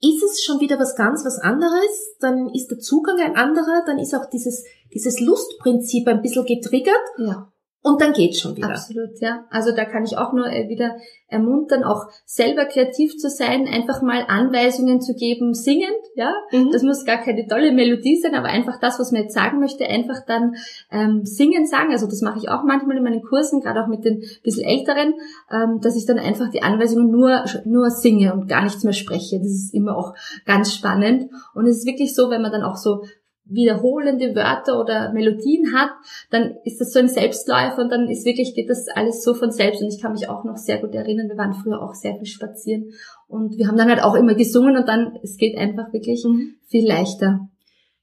ist 0.00 0.22
es 0.22 0.42
schon 0.42 0.60
wieder 0.60 0.78
was 0.78 0.96
ganz 0.96 1.24
was 1.24 1.38
anderes, 1.38 2.16
dann 2.18 2.48
ist 2.52 2.70
der 2.70 2.78
Zugang 2.78 3.20
ein 3.20 3.36
anderer, 3.36 3.84
dann 3.86 3.98
ist 3.98 4.14
auch 4.14 4.26
dieses, 4.26 4.64
dieses 4.92 5.20
Lustprinzip 5.20 6.08
ein 6.08 6.22
bisschen 6.22 6.44
getriggert 6.44 6.96
Ja. 7.18 7.51
Und 7.84 8.00
dann 8.00 8.12
geht's 8.12 8.40
schon 8.40 8.56
wieder. 8.56 8.70
Absolut, 8.70 9.20
ja. 9.20 9.44
Also 9.50 9.74
da 9.74 9.84
kann 9.84 10.04
ich 10.04 10.16
auch 10.16 10.32
nur 10.32 10.46
äh, 10.46 10.68
wieder 10.68 10.96
ermuntern, 11.26 11.82
auch 11.82 12.06
selber 12.24 12.66
kreativ 12.66 13.16
zu 13.16 13.28
sein, 13.28 13.66
einfach 13.66 14.02
mal 14.02 14.24
Anweisungen 14.28 15.00
zu 15.00 15.14
geben, 15.14 15.52
singend, 15.52 15.90
ja. 16.14 16.32
Mhm. 16.52 16.70
Das 16.70 16.84
muss 16.84 17.04
gar 17.04 17.18
keine 17.18 17.44
tolle 17.48 17.72
Melodie 17.72 18.20
sein, 18.20 18.36
aber 18.36 18.48
einfach 18.48 18.78
das, 18.78 19.00
was 19.00 19.10
man 19.10 19.22
jetzt 19.22 19.34
sagen 19.34 19.58
möchte, 19.58 19.84
einfach 19.86 20.24
dann 20.28 20.54
ähm, 20.92 21.22
singen 21.24 21.66
sagen. 21.66 21.90
Also 21.90 22.06
das 22.06 22.20
mache 22.20 22.38
ich 22.38 22.48
auch 22.48 22.62
manchmal 22.62 22.98
in 22.98 23.02
meinen 23.02 23.22
Kursen, 23.22 23.60
gerade 23.60 23.82
auch 23.82 23.88
mit 23.88 24.04
den 24.04 24.22
bisschen 24.44 24.64
älteren, 24.64 25.14
ähm, 25.50 25.80
dass 25.80 25.96
ich 25.96 26.06
dann 26.06 26.20
einfach 26.20 26.50
die 26.50 26.62
Anweisungen 26.62 27.10
nur 27.10 27.44
nur 27.64 27.90
singe 27.90 28.32
und 28.32 28.48
gar 28.48 28.62
nichts 28.62 28.84
mehr 28.84 28.92
spreche. 28.92 29.38
Das 29.38 29.50
ist 29.50 29.74
immer 29.74 29.96
auch 29.96 30.14
ganz 30.46 30.72
spannend. 30.72 31.30
Und 31.52 31.66
es 31.66 31.78
ist 31.78 31.86
wirklich 31.86 32.14
so, 32.14 32.30
wenn 32.30 32.42
man 32.42 32.52
dann 32.52 32.62
auch 32.62 32.76
so 32.76 33.02
wiederholende 33.44 34.34
Wörter 34.34 34.80
oder 34.80 35.12
Melodien 35.12 35.74
hat, 35.74 35.90
dann 36.30 36.56
ist 36.64 36.80
das 36.80 36.92
so 36.92 36.98
ein 37.00 37.08
Selbstläufer 37.08 37.82
und 37.82 37.90
dann 37.90 38.08
ist 38.08 38.24
wirklich, 38.24 38.54
geht 38.54 38.70
das 38.70 38.86
alles 38.94 39.22
so 39.22 39.34
von 39.34 39.50
selbst. 39.50 39.82
Und 39.82 39.88
ich 39.92 40.00
kann 40.00 40.12
mich 40.12 40.28
auch 40.28 40.44
noch 40.44 40.56
sehr 40.56 40.78
gut 40.80 40.94
erinnern, 40.94 41.28
wir 41.28 41.36
waren 41.36 41.54
früher 41.54 41.82
auch 41.82 41.94
sehr 41.94 42.16
viel 42.16 42.26
spazieren 42.26 42.92
und 43.28 43.58
wir 43.58 43.66
haben 43.68 43.76
dann 43.76 43.88
halt 43.88 44.02
auch 44.02 44.14
immer 44.14 44.34
gesungen 44.34 44.76
und 44.76 44.88
dann, 44.88 45.18
es 45.22 45.36
geht 45.36 45.56
einfach 45.56 45.92
wirklich 45.92 46.24
Mhm. 46.24 46.54
viel 46.68 46.86
leichter. 46.86 47.48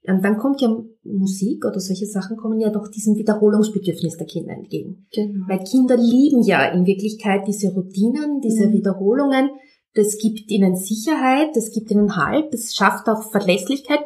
Und 0.08 0.24
dann 0.24 0.38
kommt 0.38 0.62
ja 0.62 0.76
Musik 1.04 1.66
oder 1.66 1.80
solche 1.80 2.06
Sachen 2.06 2.38
kommen 2.38 2.60
ja 2.60 2.70
doch 2.70 2.88
diesem 2.88 3.16
Wiederholungsbedürfnis 3.16 4.18
der 4.18 4.28
Kinder 4.28 4.54
entgegen. 4.54 5.06
Genau. 5.14 5.46
Weil 5.48 5.60
Kinder 5.64 5.98
lieben 5.98 6.42
ja 6.42 6.66
in 6.72 6.86
Wirklichkeit 6.86 7.42
diese 7.48 7.70
Routinen, 7.74 8.40
diese 8.42 8.68
Mhm. 8.68 8.74
Wiederholungen. 8.74 9.50
Das 9.96 10.18
gibt 10.18 10.50
ihnen 10.52 10.76
Sicherheit, 10.76 11.50
das 11.56 11.72
gibt 11.72 11.92
ihnen 11.92 12.16
Halt, 12.16 12.54
das 12.54 12.74
schafft 12.76 13.08
auch 13.10 13.30
Verlässlichkeit 13.32 14.00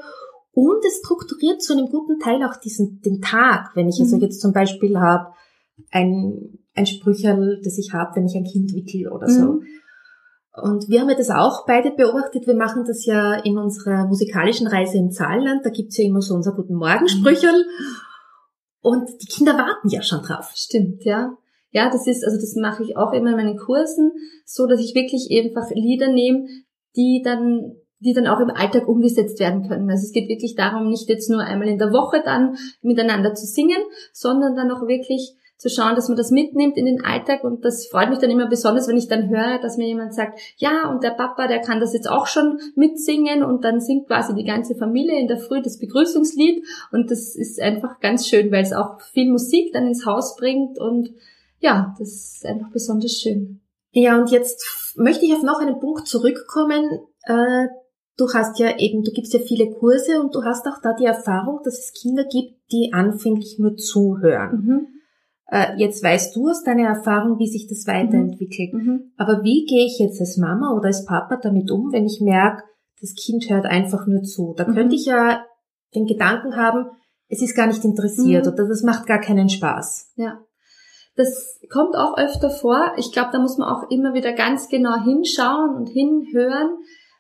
und 0.54 0.86
es 0.86 1.00
strukturiert 1.04 1.62
zu 1.62 1.74
einem 1.74 1.88
guten 1.88 2.20
Teil 2.20 2.44
auch 2.44 2.56
diesen, 2.58 3.02
den 3.02 3.22
Tag. 3.22 3.72
Wenn 3.76 3.90
ich 3.90 4.00
also 4.00 4.16
Mhm. 4.16 4.22
jetzt 4.22 4.40
zum 4.40 4.54
Beispiel 4.54 5.00
habe, 5.00 5.34
ein, 5.92 6.60
ein 6.76 6.86
Sprücherl, 6.86 7.60
das 7.64 7.78
ich 7.80 7.94
habe, 7.94 8.16
wenn 8.16 8.28
ich 8.28 8.36
ein 8.36 8.44
Kind 8.44 8.74
wickel 8.74 9.12
oder 9.12 9.28
so. 9.28 9.54
Mhm. 9.54 9.64
Und 10.56 10.88
wir 10.88 11.02
haben 11.02 11.10
ja 11.10 11.16
das 11.16 11.32
auch 11.32 11.66
beide 11.66 11.90
beobachtet. 11.90 12.46
Wir 12.46 12.56
machen 12.56 12.84
das 12.86 13.06
ja 13.08 13.34
in 13.34 13.58
unserer 13.58 14.06
musikalischen 14.06 14.68
Reise 14.68 15.00
im 15.00 15.10
Saarland. 15.10 15.66
Da 15.66 15.72
gibt's 15.72 15.98
ja 15.98 16.06
immer 16.06 16.22
so 16.22 16.36
unser 16.36 16.54
Guten 16.54 16.76
Morgen 16.76 17.08
Sprücherl. 17.10 17.66
Und 18.82 19.10
die 19.22 19.26
Kinder 19.26 19.54
warten 19.58 19.90
ja 19.90 20.04
schon 20.04 20.22
drauf. 20.22 20.52
Stimmt, 20.54 21.04
ja. 21.06 21.36
Ja, 21.72 21.90
das 21.90 22.06
ist, 22.06 22.24
also 22.24 22.38
das 22.38 22.54
mache 22.56 22.84
ich 22.84 22.96
auch 22.98 23.14
immer 23.14 23.32
in 23.32 23.38
meinen 23.38 23.58
Kursen, 23.58 24.12
so 24.46 24.68
dass 24.68 24.80
ich 24.80 24.94
wirklich 24.94 25.28
einfach 25.32 25.72
Lieder 25.72 26.12
nehme, 26.14 26.46
die 26.96 27.24
dann 27.26 27.78
die 28.04 28.14
dann 28.14 28.28
auch 28.28 28.40
im 28.40 28.50
Alltag 28.50 28.88
umgesetzt 28.88 29.40
werden 29.40 29.68
können. 29.68 29.90
Also 29.90 30.04
es 30.04 30.12
geht 30.12 30.30
wirklich 30.30 30.56
darum, 30.56 30.90
nicht 30.90 31.10
jetzt 31.10 31.30
nur 31.30 31.42
einmal 31.42 31.68
in 31.68 31.78
der 31.78 31.92
Woche 31.92 32.22
dann 32.24 32.58
miteinander 32.82 33.34
zu 33.34 33.46
singen, 33.46 33.82
sondern 34.12 34.56
dann 34.56 34.72
auch 34.72 34.88
wirklich 34.88 35.36
zu 35.58 35.70
schauen, 35.70 35.96
dass 35.96 36.10
man 36.10 36.18
das 36.18 36.30
mitnimmt 36.30 36.76
in 36.76 36.86
den 36.86 37.06
Alltag 37.06 37.46
und 37.46 37.64
das 37.64 37.88
freut 37.88 38.10
mich 38.10 38.20
dann 38.20 38.30
immer 38.30 38.48
besonders, 38.48 38.90
wenn 38.90 38.98
ich 38.98 39.08
dann 39.08 39.30
höre, 39.30 39.60
dass 39.62 39.78
mir 39.78 39.88
jemand 39.88 40.14
sagt, 40.14 40.38
ja, 40.58 40.90
und 40.90 41.04
der 41.04 41.12
Papa, 41.12 41.48
der 41.48 41.62
kann 41.62 41.80
das 41.80 41.94
jetzt 41.94 42.10
auch 42.10 42.28
schon 42.28 42.60
mitsingen 42.76 43.44
und 43.44 43.64
dann 43.64 43.80
singt 43.80 44.08
quasi 44.08 44.36
die 44.36 44.44
ganze 44.44 44.76
Familie 44.76 45.18
in 45.18 45.30
der 45.30 45.38
Früh 45.38 45.62
das 45.62 45.80
Begrüßungslied 45.80 46.66
und 46.92 47.10
das 47.10 47.36
ist 47.36 47.62
einfach 47.62 48.02
ganz 48.02 48.28
schön, 48.28 48.52
weil 48.52 48.64
es 48.64 48.74
auch 48.74 49.00
viel 49.14 49.32
Musik 49.32 49.72
dann 49.72 49.88
ins 49.88 50.06
Haus 50.06 50.36
bringt 50.36 50.80
und 50.80 51.14
ja, 51.60 51.96
das 51.98 52.10
ist 52.10 52.46
einfach 52.46 52.70
besonders 52.72 53.14
schön. 53.14 53.62
Ja, 53.92 54.20
und 54.20 54.32
jetzt 54.32 54.96
möchte 54.98 55.26
ich 55.26 55.34
auf 55.34 55.44
noch 55.44 55.62
einen 55.62 55.80
Punkt 55.80 56.08
zurückkommen. 56.08 56.90
Äh, 57.26 57.68
Du 58.18 58.28
hast 58.34 58.60
ja 58.60 58.78
eben, 58.78 59.04
du 59.04 59.12
gibst 59.12 59.34
ja 59.34 59.40
viele 59.40 59.72
Kurse 59.72 60.22
und 60.22 60.36
du 60.36 60.44
hast 60.44 60.68
auch 60.68 60.80
da 60.82 60.94
die 60.94 61.06
Erfahrung, 61.06 61.60
dass 61.64 61.80
es 61.80 61.94
Kinder 62.00 62.24
gibt, 62.26 62.62
die 62.72 62.92
anfänglich 62.94 63.58
nur 63.60 63.76
zuhören. 63.76 64.52
Mhm. 64.64 64.88
Äh, 65.48 65.76
Jetzt 65.78 66.04
weißt 66.04 66.36
du 66.36 66.48
aus 66.50 66.64
deiner 66.64 66.88
Erfahrung, 66.88 67.40
wie 67.40 67.48
sich 67.48 67.68
das 67.68 67.88
weiterentwickelt. 67.88 68.74
Mhm. 68.74 69.12
Aber 69.18 69.44
wie 69.44 69.66
gehe 69.66 69.86
ich 69.86 69.98
jetzt 70.00 70.20
als 70.20 70.38
Mama 70.38 70.76
oder 70.78 70.88
als 70.88 71.06
Papa 71.06 71.38
damit 71.42 71.72
um, 71.72 71.92
wenn 71.92 72.06
ich 72.06 72.22
merke, 72.22 72.64
das 73.02 73.14
Kind 73.16 73.50
hört 73.50 73.66
einfach 73.66 74.06
nur 74.08 74.22
zu? 74.22 74.54
Da 74.58 74.68
Mhm. 74.68 74.74
könnte 74.76 74.96
ich 74.96 75.06
ja 75.06 75.44
den 75.96 76.06
Gedanken 76.06 76.56
haben, 76.56 76.86
es 77.30 77.42
ist 77.42 77.56
gar 77.56 77.68
nicht 77.68 77.84
interessiert 77.84 78.46
Mhm. 78.46 78.54
oder 78.54 78.68
das 78.68 78.84
macht 78.84 79.08
gar 79.08 79.20
keinen 79.20 79.50
Spaß. 79.50 80.12
Ja. 80.18 80.40
Das 81.16 81.60
kommt 81.72 81.96
auch 81.96 82.18
öfter 82.18 82.50
vor. 82.50 82.94
Ich 82.98 83.12
glaube, 83.12 83.30
da 83.32 83.40
muss 83.40 83.58
man 83.58 83.70
auch 83.70 83.90
immer 83.90 84.14
wieder 84.14 84.34
ganz 84.34 84.68
genau 84.68 84.96
hinschauen 85.04 85.76
und 85.76 85.88
hinhören. 85.90 86.78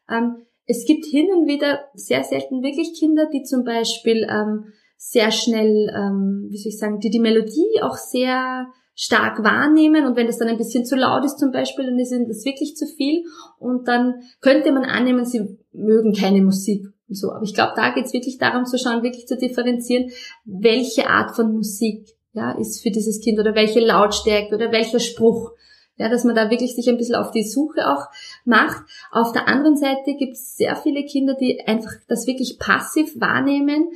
Ähm, 0.09 0.45
es 0.65 0.85
gibt 0.85 1.05
hin 1.05 1.27
und 1.35 1.47
wieder 1.47 1.79
sehr 1.93 2.23
selten 2.23 2.63
wirklich 2.63 2.97
Kinder, 2.97 3.27
die 3.31 3.43
zum 3.43 3.63
Beispiel 3.63 4.27
ähm, 4.29 4.73
sehr 4.97 5.31
schnell, 5.31 5.91
ähm, 5.95 6.47
wie 6.49 6.57
soll 6.57 6.69
ich 6.69 6.79
sagen, 6.79 6.99
die 6.99 7.09
die 7.09 7.19
Melodie 7.19 7.81
auch 7.81 7.97
sehr 7.97 8.67
stark 8.95 9.43
wahrnehmen 9.43 10.05
und 10.05 10.15
wenn 10.15 10.27
das 10.27 10.37
dann 10.37 10.47
ein 10.47 10.57
bisschen 10.57 10.85
zu 10.85 10.95
laut 10.95 11.25
ist 11.25 11.39
zum 11.39 11.51
Beispiel, 11.51 11.85
dann 11.85 11.99
ist 11.99 12.11
ihnen 12.11 12.27
das 12.27 12.45
wirklich 12.45 12.75
zu 12.75 12.85
viel 12.85 13.23
und 13.57 13.87
dann 13.87 14.21
könnte 14.39 14.71
man 14.71 14.85
annehmen, 14.85 15.25
sie 15.25 15.57
mögen 15.73 16.13
keine 16.13 16.41
Musik 16.41 16.85
und 17.09 17.15
so. 17.15 17.31
Aber 17.31 17.43
ich 17.43 17.55
glaube, 17.55 17.73
da 17.75 17.93
geht 17.93 18.05
es 18.05 18.13
wirklich 18.13 18.37
darum 18.37 18.65
zu 18.65 18.77
schauen, 18.77 19.03
wirklich 19.03 19.27
zu 19.27 19.35
differenzieren, 19.35 20.11
welche 20.45 21.09
Art 21.09 21.35
von 21.35 21.53
Musik 21.53 22.07
ja, 22.33 22.51
ist 22.51 22.81
für 22.81 22.91
dieses 22.91 23.19
Kind 23.19 23.39
oder 23.39 23.55
welche 23.55 23.79
Lautstärke 23.79 24.55
oder 24.55 24.71
welcher 24.71 24.99
Spruch. 24.99 25.51
Ja, 25.97 26.09
dass 26.09 26.23
man 26.23 26.35
da 26.35 26.49
wirklich 26.49 26.75
sich 26.75 26.89
ein 26.89 26.97
bisschen 26.97 27.15
auf 27.15 27.31
die 27.31 27.43
Suche 27.43 27.87
auch 27.87 28.07
macht. 28.45 28.83
Auf 29.11 29.31
der 29.31 29.47
anderen 29.47 29.77
Seite 29.77 30.15
gibt 30.17 30.33
es 30.33 30.55
sehr 30.55 30.75
viele 30.75 31.05
Kinder, 31.05 31.35
die 31.35 31.61
einfach 31.67 31.91
das 32.07 32.25
wirklich 32.25 32.57
passiv 32.57 33.19
wahrnehmen, 33.19 33.89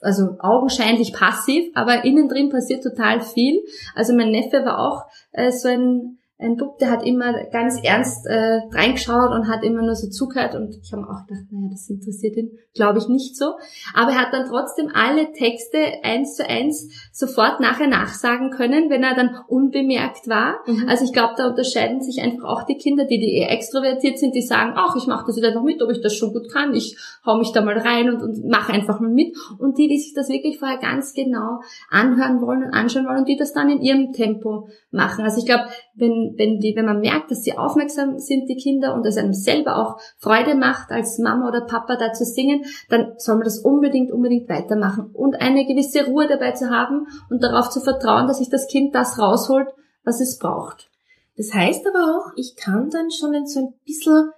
also 0.00 0.36
augenscheinlich 0.40 1.12
passiv, 1.12 1.70
aber 1.74 2.04
innen 2.04 2.28
drin 2.28 2.50
passiert 2.50 2.82
total 2.82 3.20
viel. 3.20 3.62
Also 3.94 4.14
mein 4.14 4.30
Neffe 4.30 4.64
war 4.64 4.78
auch 4.78 5.06
äh, 5.32 5.50
so 5.50 5.68
ein 5.68 6.17
ein 6.40 6.56
Bub, 6.56 6.78
der 6.78 6.90
hat 6.90 7.04
immer 7.04 7.32
ganz 7.46 7.80
ernst 7.82 8.24
äh, 8.26 8.60
reingeschaut 8.70 9.32
und 9.32 9.48
hat 9.48 9.64
immer 9.64 9.82
nur 9.82 9.96
so 9.96 10.08
zugehört 10.08 10.54
und 10.54 10.78
ich 10.80 10.92
habe 10.92 11.02
mir 11.02 11.10
auch 11.10 11.26
gedacht, 11.26 11.46
naja, 11.50 11.68
das 11.72 11.90
interessiert 11.90 12.36
ihn, 12.36 12.52
glaube 12.74 13.00
ich, 13.00 13.08
nicht 13.08 13.36
so. 13.36 13.54
Aber 13.92 14.12
er 14.12 14.20
hat 14.20 14.32
dann 14.32 14.46
trotzdem 14.46 14.88
alle 14.94 15.32
Texte 15.32 15.78
eins 16.04 16.36
zu 16.36 16.48
eins 16.48 17.10
sofort 17.12 17.58
nachher 17.58 17.88
nachsagen 17.88 18.50
können, 18.50 18.88
wenn 18.88 19.02
er 19.02 19.16
dann 19.16 19.34
unbemerkt 19.48 20.28
war. 20.28 20.60
Mhm. 20.66 20.88
Also 20.88 21.04
ich 21.04 21.12
glaube, 21.12 21.34
da 21.36 21.48
unterscheiden 21.48 22.00
sich 22.02 22.22
einfach 22.22 22.44
auch 22.44 22.62
die 22.62 22.76
Kinder, 22.76 23.04
die, 23.04 23.18
die 23.18 23.34
eher 23.34 23.50
extrovertiert 23.50 24.20
sind, 24.20 24.32
die 24.36 24.42
sagen, 24.42 24.74
ach, 24.76 24.94
ich 24.94 25.08
mache 25.08 25.26
das 25.26 25.36
jetzt 25.36 25.46
einfach 25.46 25.64
mit, 25.64 25.82
ob 25.82 25.90
ich 25.90 26.00
das 26.00 26.14
schon 26.14 26.32
gut 26.32 26.52
kann, 26.52 26.72
ich 26.72 26.96
hau 27.26 27.36
mich 27.36 27.50
da 27.50 27.62
mal 27.62 27.78
rein 27.78 28.10
und, 28.10 28.22
und 28.22 28.48
mache 28.48 28.72
einfach 28.72 29.00
mal 29.00 29.10
mit. 29.10 29.36
Und 29.58 29.76
die, 29.76 29.88
die 29.88 29.98
sich 29.98 30.14
das 30.14 30.28
wirklich 30.28 30.60
vorher 30.60 30.78
ganz 30.78 31.14
genau 31.14 31.62
anhören 31.90 32.40
wollen 32.40 32.62
und 32.62 32.74
anschauen 32.74 33.06
wollen 33.06 33.18
und 33.18 33.28
die 33.28 33.36
das 33.36 33.52
dann 33.52 33.70
in 33.70 33.82
ihrem 33.82 34.12
Tempo 34.12 34.68
machen. 34.92 35.24
Also 35.24 35.38
ich 35.38 35.46
glaube, 35.46 35.64
wenn, 35.98 36.34
wenn, 36.36 36.58
die, 36.60 36.74
wenn 36.76 36.86
man 36.86 37.00
merkt, 37.00 37.30
dass 37.30 37.42
sie 37.42 37.56
aufmerksam 37.56 38.18
sind, 38.18 38.48
die 38.48 38.56
Kinder, 38.56 38.94
und 38.94 39.04
es 39.06 39.16
einem 39.16 39.32
selber 39.32 39.76
auch 39.76 40.00
Freude 40.18 40.54
macht, 40.54 40.90
als 40.90 41.18
Mama 41.18 41.48
oder 41.48 41.62
Papa 41.62 41.96
da 41.96 42.12
zu 42.12 42.24
singen, 42.24 42.64
dann 42.88 43.14
soll 43.18 43.36
man 43.36 43.44
das 43.44 43.58
unbedingt, 43.58 44.10
unbedingt 44.10 44.48
weitermachen. 44.48 45.10
Und 45.12 45.40
eine 45.40 45.66
gewisse 45.66 46.06
Ruhe 46.06 46.26
dabei 46.28 46.52
zu 46.52 46.70
haben 46.70 47.06
und 47.30 47.42
darauf 47.42 47.70
zu 47.70 47.80
vertrauen, 47.80 48.26
dass 48.26 48.38
sich 48.38 48.50
das 48.50 48.68
Kind 48.68 48.94
das 48.94 49.18
rausholt, 49.18 49.68
was 50.04 50.20
es 50.20 50.38
braucht. 50.38 50.88
Das 51.36 51.54
heißt 51.54 51.86
aber 51.86 52.16
auch, 52.16 52.32
ich 52.36 52.56
kann 52.56 52.90
dann 52.90 53.10
schon 53.10 53.46
so 53.46 53.60
ein 53.60 53.74
bisschen 53.84 54.32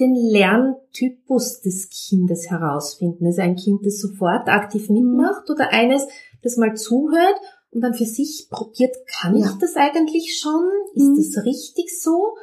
den 0.00 0.14
Lerntypus 0.14 1.60
des 1.60 1.88
Kindes 1.88 2.50
herausfinden? 2.50 3.26
Also 3.26 3.42
ein 3.42 3.56
Kind, 3.56 3.86
das 3.86 4.00
sofort 4.00 4.48
aktiv 4.48 4.88
mitmacht 4.88 5.48
oder 5.50 5.70
eines, 5.70 6.06
das 6.42 6.56
mal 6.56 6.74
zuhört 6.74 7.36
und 7.74 7.80
dann 7.80 7.94
für 7.94 8.06
sich 8.06 8.46
probiert, 8.50 8.94
kann 9.06 9.36
ja. 9.36 9.46
ich 9.46 9.58
das 9.58 9.76
eigentlich 9.76 10.38
schon? 10.38 10.64
Ist 10.94 11.08
mhm. 11.08 11.16
das 11.16 11.44
richtig 11.44 12.00
so? 12.00 12.36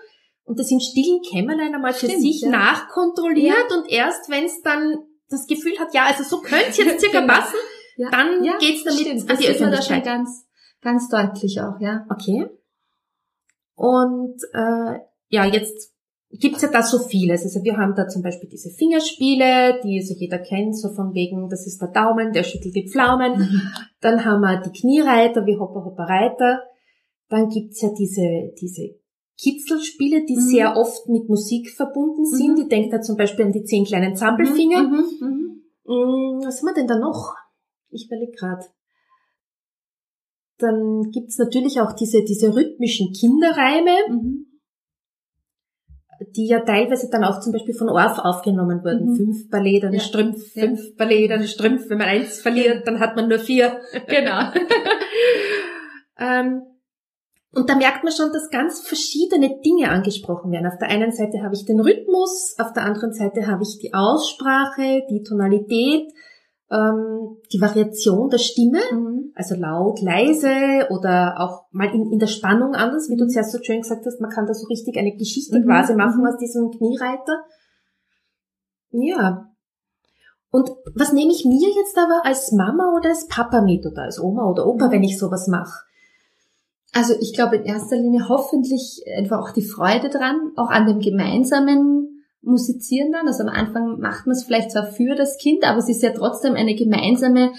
Und 0.43 0.59
das 0.59 0.69
in 0.69 0.81
stillen 0.81 1.21
Kämmerlein 1.21 1.73
einmal 1.73 1.93
für 1.93 2.07
Stimmt, 2.07 2.21
sich 2.21 2.41
ja. 2.41 2.49
nachkontrolliert 2.49 3.69
ja. 3.69 3.77
und 3.77 3.89
erst 3.89 4.29
wenn 4.29 4.43
es 4.43 4.61
dann 4.61 4.97
das 5.29 5.47
Gefühl 5.47 5.79
hat, 5.79 5.93
ja, 5.93 6.05
also 6.05 6.23
so 6.23 6.41
könnte 6.41 6.69
es 6.69 6.77
jetzt 6.77 6.99
circa 6.99 7.21
genau. 7.21 7.33
passen, 7.33 7.55
dann 8.11 8.43
ja, 8.43 8.57
geht's 8.57 8.83
damit 8.83 8.99
stimmt. 8.99 9.29
an 9.29 9.37
die 9.37 9.47
Öffentlichkeit. 9.47 10.03
Ganz, 10.03 10.45
ganz 10.81 11.07
deutlich 11.09 11.61
auch, 11.61 11.79
ja. 11.79 12.05
Okay. 12.09 12.49
Und 13.75 14.41
äh, 14.53 14.99
ja, 15.29 15.45
jetzt 15.45 15.93
gibt's 16.39 16.61
ja 16.61 16.69
da 16.69 16.81
so 16.81 16.99
vieles. 16.99 17.43
Also 17.43 17.63
wir 17.63 17.77
haben 17.77 17.93
da 17.95 18.07
zum 18.07 18.21
Beispiel 18.21 18.49
diese 18.49 18.69
Fingerspiele, 18.69 19.79
die 19.83 19.99
also 19.99 20.13
jeder 20.17 20.39
kennt, 20.39 20.77
so 20.77 20.89
von 20.89 21.13
wegen, 21.13 21.49
das 21.49 21.67
ist 21.67 21.81
der 21.81 21.89
Daumen, 21.89 22.31
der 22.31 22.43
schüttelt 22.43 22.75
die 22.75 22.87
Pflaumen. 22.87 23.39
Mhm. 23.39 23.61
Dann 24.01 24.23
haben 24.23 24.41
wir 24.41 24.61
die 24.61 24.71
Kniereiter 24.71 25.45
wie 25.45 25.57
Hopper 25.57 25.83
Hopper 25.85 26.03
Reiter. 26.03 26.61
Dann 27.29 27.49
gibt's 27.49 27.81
ja 27.81 27.89
diese, 27.97 28.53
diese 28.59 28.95
Kitzelspiele, 29.37 30.25
die 30.25 30.35
mhm. 30.35 30.41
sehr 30.41 30.77
oft 30.77 31.07
mit 31.09 31.27
Musik 31.27 31.71
verbunden 31.71 32.25
sind. 32.25 32.53
Mhm. 32.53 32.61
Ich 32.63 32.67
denke 32.69 32.97
da 32.97 33.01
zum 33.01 33.17
Beispiel 33.17 33.45
an 33.45 33.51
die 33.51 33.63
zehn 33.63 33.85
kleinen 33.85 34.15
Zampelfinger. 34.15 34.83
Mhm. 34.83 35.05
mhm. 35.19 35.47
Mm, 35.83 36.45
was 36.45 36.59
haben 36.59 36.67
wir 36.67 36.73
denn 36.75 36.87
da 36.87 36.97
noch? 36.97 37.33
Ich 37.89 38.05
überlege 38.05 38.33
gerade. 38.33 38.65
Dann 40.59 41.09
gibt's 41.11 41.39
natürlich 41.39 41.81
auch 41.81 41.93
diese, 41.93 42.23
diese 42.23 42.55
rhythmischen 42.55 43.11
Kinderreime. 43.13 43.91
Die 46.35 46.47
ja 46.47 46.59
teilweise 46.59 47.09
dann 47.09 47.23
auch 47.23 47.39
zum 47.39 47.51
Beispiel 47.51 47.73
von 47.73 47.89
Orff 47.89 48.19
aufgenommen 48.19 48.83
wurden. 48.83 49.11
Mhm. 49.11 49.15
Fünf 49.15 49.49
Ballett, 49.49 49.83
eine 49.83 49.97
ja. 49.97 50.01
Strümpf, 50.01 50.55
ja. 50.55 50.63
fünf 50.63 50.95
Ballett, 50.95 51.31
eine 51.31 51.47
Strümpf. 51.47 51.89
Wenn 51.89 51.97
man 51.97 52.07
eins 52.07 52.41
verliert, 52.41 52.87
dann 52.87 52.99
hat 52.99 53.15
man 53.15 53.27
nur 53.27 53.39
vier. 53.39 53.79
Genau. 54.07 54.51
ähm, 56.19 56.63
und 57.53 57.69
da 57.69 57.75
merkt 57.75 58.03
man 58.03 58.13
schon, 58.13 58.31
dass 58.31 58.49
ganz 58.49 58.79
verschiedene 58.87 59.59
Dinge 59.65 59.89
angesprochen 59.89 60.51
werden. 60.51 60.67
Auf 60.67 60.77
der 60.79 60.89
einen 60.89 61.11
Seite 61.11 61.43
habe 61.43 61.53
ich 61.53 61.65
den 61.65 61.81
Rhythmus, 61.81 62.55
auf 62.57 62.71
der 62.71 62.83
anderen 62.83 63.13
Seite 63.13 63.45
habe 63.47 63.63
ich 63.63 63.77
die 63.81 63.93
Aussprache, 63.93 65.03
die 65.09 65.23
Tonalität, 65.23 66.07
ähm, 66.71 67.37
die 67.51 67.59
Variation 67.59 68.29
der 68.29 68.37
Stimme, 68.37 68.79
mhm. 68.91 69.33
also 69.35 69.55
laut, 69.55 70.01
leise 70.01 70.87
oder 70.89 71.35
auch 71.39 71.65
mal 71.71 71.93
in, 71.93 72.11
in 72.11 72.19
der 72.19 72.27
Spannung 72.27 72.75
anders, 72.75 73.09
wie 73.09 73.17
du 73.17 73.25
mhm. 73.25 73.29
zuerst 73.29 73.51
so 73.51 73.59
schön 73.61 73.81
gesagt 73.81 74.05
hast, 74.05 74.21
man 74.21 74.31
kann 74.31 74.47
da 74.47 74.53
so 74.53 74.67
richtig 74.67 74.97
eine 74.97 75.15
Geschichte 75.15 75.59
mhm. 75.59 75.65
quasi 75.65 75.93
machen 75.95 76.21
mhm. 76.21 76.27
aus 76.27 76.37
diesem 76.37 76.71
Kniereiter. 76.71 77.43
Ja. 78.91 79.47
Und 80.49 80.69
was 80.95 81.13
nehme 81.13 81.31
ich 81.31 81.45
mir 81.45 81.69
jetzt 81.69 81.97
aber 81.97 82.25
als 82.25 82.51
Mama 82.51 82.93
oder 82.97 83.09
als 83.09 83.27
Papa 83.27 83.61
mit 83.61 83.85
oder 83.85 84.03
als 84.03 84.19
Oma 84.19 84.49
oder 84.49 84.65
Opa, 84.65 84.87
mhm. 84.87 84.91
wenn 84.91 85.03
ich 85.03 85.19
sowas 85.19 85.47
mache? 85.47 85.85
Also 86.93 87.13
ich 87.19 87.33
glaube 87.33 87.57
in 87.57 87.65
erster 87.65 87.95
Linie 87.95 88.27
hoffentlich 88.27 89.03
einfach 89.17 89.39
auch 89.39 89.51
die 89.51 89.61
Freude 89.61 90.09
dran, 90.09 90.51
auch 90.57 90.69
an 90.69 90.87
dem 90.87 90.99
gemeinsamen 90.99 92.10
musizieren 92.41 93.11
dann. 93.11 93.27
Also 93.27 93.43
am 93.43 93.49
Anfang 93.49 93.99
macht 93.99 94.25
man 94.25 94.35
es 94.35 94.43
vielleicht 94.43 94.71
zwar 94.71 94.87
für 94.87 95.15
das 95.15 95.37
Kind, 95.37 95.63
aber 95.63 95.79
es 95.79 95.89
ist 95.89 96.03
ja 96.03 96.11
trotzdem 96.11 96.55
eine 96.55 96.75
gemeinsame 96.75 97.53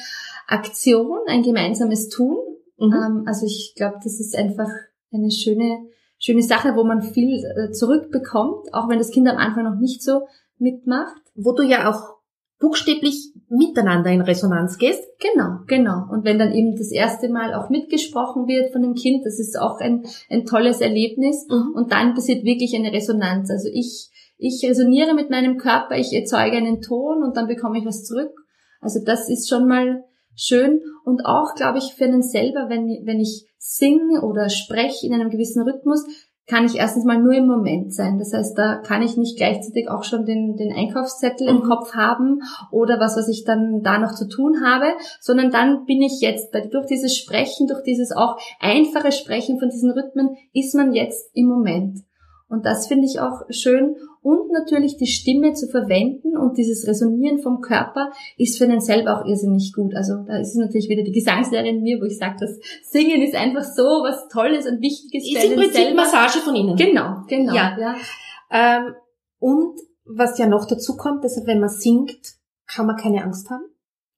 Aktion, 0.46 1.18
ein 1.26 1.42
gemeinsames 1.42 2.08
Tun. 2.08 2.36
Mhm. 2.78 2.92
Ähm, 2.92 3.24
also 3.26 3.46
ich 3.46 3.74
glaube, 3.76 3.96
das 4.02 4.20
ist 4.20 4.36
einfach 4.36 4.68
eine 5.12 5.30
schöne, 5.30 5.86
schöne 6.18 6.42
Sache, 6.42 6.74
wo 6.74 6.84
man 6.84 7.02
viel 7.02 7.44
äh, 7.44 7.70
zurückbekommt, 7.70 8.72
auch 8.72 8.88
wenn 8.88 8.98
das 8.98 9.10
Kind 9.10 9.28
am 9.28 9.36
Anfang 9.36 9.64
noch 9.64 9.78
nicht 9.78 10.02
so 10.02 10.26
mitmacht. 10.58 11.20
Wo 11.34 11.52
du 11.52 11.62
ja 11.62 11.90
auch 11.90 12.22
buchstäblich 12.62 13.34
miteinander 13.48 14.10
in 14.10 14.20
Resonanz 14.20 14.78
gehst. 14.78 15.02
Genau, 15.18 15.58
genau. 15.66 16.06
Und 16.10 16.24
wenn 16.24 16.38
dann 16.38 16.52
eben 16.52 16.76
das 16.76 16.92
erste 16.92 17.28
Mal 17.28 17.54
auch 17.54 17.68
mitgesprochen 17.70 18.46
wird 18.46 18.72
von 18.72 18.82
dem 18.82 18.94
Kind, 18.94 19.26
das 19.26 19.40
ist 19.40 19.58
auch 19.58 19.80
ein, 19.80 20.04
ein 20.30 20.46
tolles 20.46 20.80
Erlebnis. 20.80 21.46
Mhm. 21.48 21.72
Und 21.74 21.92
dann 21.92 22.14
passiert 22.14 22.44
wirklich 22.44 22.74
eine 22.76 22.92
Resonanz. 22.92 23.50
Also 23.50 23.68
ich 23.70 24.10
ich 24.42 24.68
resoniere 24.68 25.14
mit 25.14 25.30
meinem 25.30 25.56
Körper, 25.56 25.96
ich 25.96 26.12
erzeuge 26.12 26.56
einen 26.56 26.80
Ton 26.80 27.22
und 27.22 27.36
dann 27.36 27.46
bekomme 27.46 27.78
ich 27.78 27.86
was 27.86 28.04
zurück. 28.04 28.32
Also 28.80 29.00
das 29.04 29.28
ist 29.28 29.48
schon 29.48 29.68
mal 29.68 30.04
schön 30.34 30.80
und 31.04 31.24
auch, 31.24 31.54
glaube 31.54 31.78
ich, 31.78 31.94
für 31.94 32.04
einen 32.04 32.22
selber, 32.22 32.68
wenn, 32.68 32.88
wenn 33.04 33.20
ich 33.20 33.46
singe 33.58 34.22
oder 34.22 34.48
spreche 34.48 35.06
in 35.06 35.14
einem 35.14 35.30
gewissen 35.30 35.62
Rhythmus, 35.62 36.04
kann 36.48 36.66
ich 36.66 36.74
erstens 36.74 37.04
mal 37.04 37.22
nur 37.22 37.34
im 37.34 37.46
Moment 37.46 37.94
sein. 37.94 38.18
Das 38.18 38.32
heißt, 38.32 38.58
da 38.58 38.78
kann 38.78 39.00
ich 39.00 39.16
nicht 39.16 39.36
gleichzeitig 39.36 39.88
auch 39.88 40.02
schon 40.02 40.26
den, 40.26 40.56
den 40.56 40.72
Einkaufszettel 40.72 41.48
mhm. 41.48 41.58
im 41.58 41.62
Kopf 41.62 41.94
haben 41.94 42.40
oder 42.72 42.98
was, 42.98 43.16
was 43.16 43.28
ich 43.28 43.44
dann 43.44 43.80
da 43.82 43.98
noch 43.98 44.14
zu 44.14 44.26
tun 44.26 44.60
habe, 44.64 44.86
sondern 45.20 45.52
dann 45.52 45.84
bin 45.84 46.02
ich 46.02 46.20
jetzt, 46.20 46.52
durch 46.72 46.86
dieses 46.86 47.16
Sprechen, 47.16 47.68
durch 47.68 47.84
dieses 47.84 48.10
auch 48.10 48.36
einfache 48.58 49.12
Sprechen 49.12 49.60
von 49.60 49.70
diesen 49.70 49.92
Rhythmen, 49.92 50.36
ist 50.52 50.74
man 50.74 50.92
jetzt 50.92 51.30
im 51.32 51.46
Moment. 51.46 52.00
Und 52.52 52.66
das 52.66 52.86
finde 52.86 53.06
ich 53.06 53.18
auch 53.18 53.40
schön. 53.48 53.96
Und 54.20 54.52
natürlich 54.52 54.98
die 54.98 55.06
Stimme 55.06 55.54
zu 55.54 55.68
verwenden 55.68 56.36
und 56.36 56.58
dieses 56.58 56.86
Resonieren 56.86 57.38
vom 57.38 57.62
Körper 57.62 58.10
ist 58.36 58.58
für 58.58 58.64
einen 58.64 58.82
selber 58.82 59.18
auch 59.18 59.26
irrsinnig 59.26 59.72
gut. 59.74 59.94
Also 59.96 60.16
da 60.26 60.36
ist 60.36 60.50
es 60.50 60.56
natürlich 60.56 60.90
wieder 60.90 61.02
die 61.02 61.12
Gesangslehrerin 61.12 61.76
in 61.76 61.82
mir, 61.82 61.98
wo 61.98 62.04
ich 62.04 62.18
sage, 62.18 62.36
das 62.38 62.58
Singen 62.82 63.22
ist 63.22 63.34
einfach 63.34 63.64
so 63.64 63.82
was 63.82 64.28
Tolles 64.28 64.66
und 64.66 64.82
Wichtiges. 64.82 65.26
Ist 65.26 65.44
im 65.44 65.54
Prinzip 65.54 65.72
selber. 65.72 66.02
Massage 66.02 66.40
von 66.40 66.54
innen. 66.54 66.76
Genau, 66.76 67.22
genau. 67.26 67.54
Ja. 67.54 67.78
ja. 67.80 67.96
Ähm, 68.50 68.94
und 69.38 69.80
was 70.04 70.36
ja 70.36 70.46
noch 70.46 70.66
dazu 70.66 70.98
kommt, 70.98 71.24
dass 71.24 71.40
wenn 71.46 71.58
man 71.58 71.70
singt, 71.70 72.34
kann 72.66 72.86
man 72.86 72.96
keine 72.96 73.24
Angst 73.24 73.48
haben. 73.48 73.64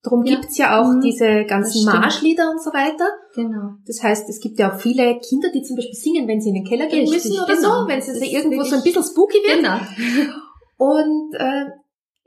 Darum 0.04 0.22
ja. 0.24 0.36
gibt's 0.36 0.58
ja 0.58 0.80
auch 0.80 0.92
mhm. 0.92 1.00
diese 1.00 1.44
ganzen 1.46 1.86
Marschlieder 1.86 2.50
und 2.50 2.62
so 2.62 2.70
weiter. 2.74 3.08
Genau. 3.34 3.72
Das 3.86 4.02
heißt, 4.02 4.28
es 4.28 4.38
gibt 4.38 4.58
ja 4.58 4.70
auch 4.70 4.78
viele 4.78 5.18
Kinder, 5.18 5.48
die 5.50 5.62
zum 5.62 5.76
Beispiel 5.76 5.94
singen, 5.94 6.28
wenn 6.28 6.42
sie 6.42 6.50
in 6.50 6.56
den 6.56 6.64
Keller 6.64 6.86
gehen 6.86 7.08
Richtig, 7.08 7.30
müssen 7.30 7.42
oder 7.42 7.56
genau. 7.56 7.82
so, 7.82 7.88
wenn 7.88 7.98
es 7.98 8.08
irgendwo 8.08 8.62
so 8.64 8.76
ein 8.76 8.82
bisschen 8.82 9.02
spooky 9.02 9.38
wird. 9.38 9.62
Genau. 9.62 9.78
Und 10.76 11.34
äh, 11.34 11.64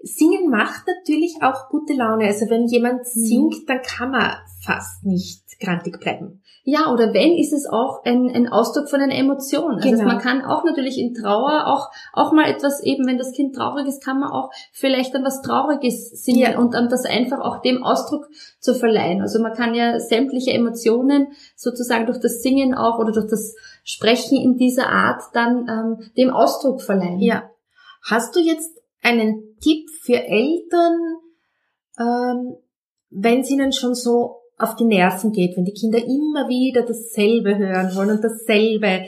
Singen 0.01 0.49
macht 0.49 0.83
natürlich 0.87 1.37
auch 1.41 1.69
gute 1.69 1.93
Laune. 1.93 2.25
Also 2.25 2.49
wenn 2.49 2.67
jemand 2.67 2.99
mhm. 2.99 3.05
singt, 3.05 3.69
dann 3.69 3.81
kann 3.81 4.11
man 4.11 4.35
fast 4.61 5.03
nicht 5.03 5.59
grantig 5.59 5.99
bleiben. 5.99 6.41
Ja, 6.69 6.91
oder 6.91 7.13
wenn, 7.13 7.31
ist 7.31 7.53
es 7.53 7.65
auch 7.65 8.03
ein, 8.03 8.29
ein 8.29 8.49
Ausdruck 8.49 8.89
von 8.89 8.99
einer 8.99 9.15
Emotion. 9.15 9.75
Also 9.75 9.89
genau. 9.89 10.03
man 10.03 10.19
kann 10.19 10.43
auch 10.43 10.65
natürlich 10.65 10.99
in 10.99 11.13
Trauer 11.13 11.65
auch, 11.65 11.89
auch 12.11 12.33
mal 12.33 12.49
etwas 12.49 12.83
eben, 12.83 13.07
wenn 13.07 13.17
das 13.17 13.31
Kind 13.31 13.55
traurig 13.55 13.87
ist, 13.87 14.03
kann 14.03 14.19
man 14.19 14.31
auch 14.31 14.51
vielleicht 14.73 15.15
dann 15.15 15.23
was 15.23 15.41
Trauriges 15.41 16.09
singen 16.25 16.39
ja. 16.39 16.59
und 16.59 16.73
dann 16.73 16.89
das 16.89 17.05
einfach 17.05 17.39
auch 17.39 17.61
dem 17.61 17.83
Ausdruck 17.83 18.27
zu 18.59 18.75
verleihen. 18.75 19.21
Also 19.21 19.41
man 19.41 19.53
kann 19.53 19.75
ja 19.75 19.97
sämtliche 19.99 20.51
Emotionen 20.51 21.27
sozusagen 21.55 22.05
durch 22.05 22.19
das 22.19 22.41
Singen 22.41 22.75
auch 22.75 22.99
oder 22.99 23.13
durch 23.13 23.29
das 23.29 23.55
Sprechen 23.85 24.37
in 24.37 24.57
dieser 24.57 24.89
Art 24.89 25.21
dann 25.31 25.67
ähm, 25.69 26.11
dem 26.17 26.31
Ausdruck 26.31 26.81
verleihen. 26.81 27.21
Ja. 27.21 27.49
Hast 28.03 28.35
du 28.35 28.41
jetzt 28.41 28.76
einen 29.01 29.57
Tipp 29.61 29.89
für 30.03 30.23
Eltern, 30.23 30.99
ähm, 31.99 32.55
wenn 33.09 33.41
es 33.41 33.49
ihnen 33.49 33.71
schon 33.71 33.95
so 33.95 34.41
auf 34.57 34.75
die 34.75 34.85
Nerven 34.85 35.31
geht, 35.31 35.55
wenn 35.55 35.65
die 35.65 35.73
Kinder 35.73 35.99
immer 35.99 36.47
wieder 36.49 36.81
dasselbe 36.81 37.57
hören 37.57 37.95
wollen 37.95 38.11
und 38.11 38.23
dasselbe. 38.23 39.05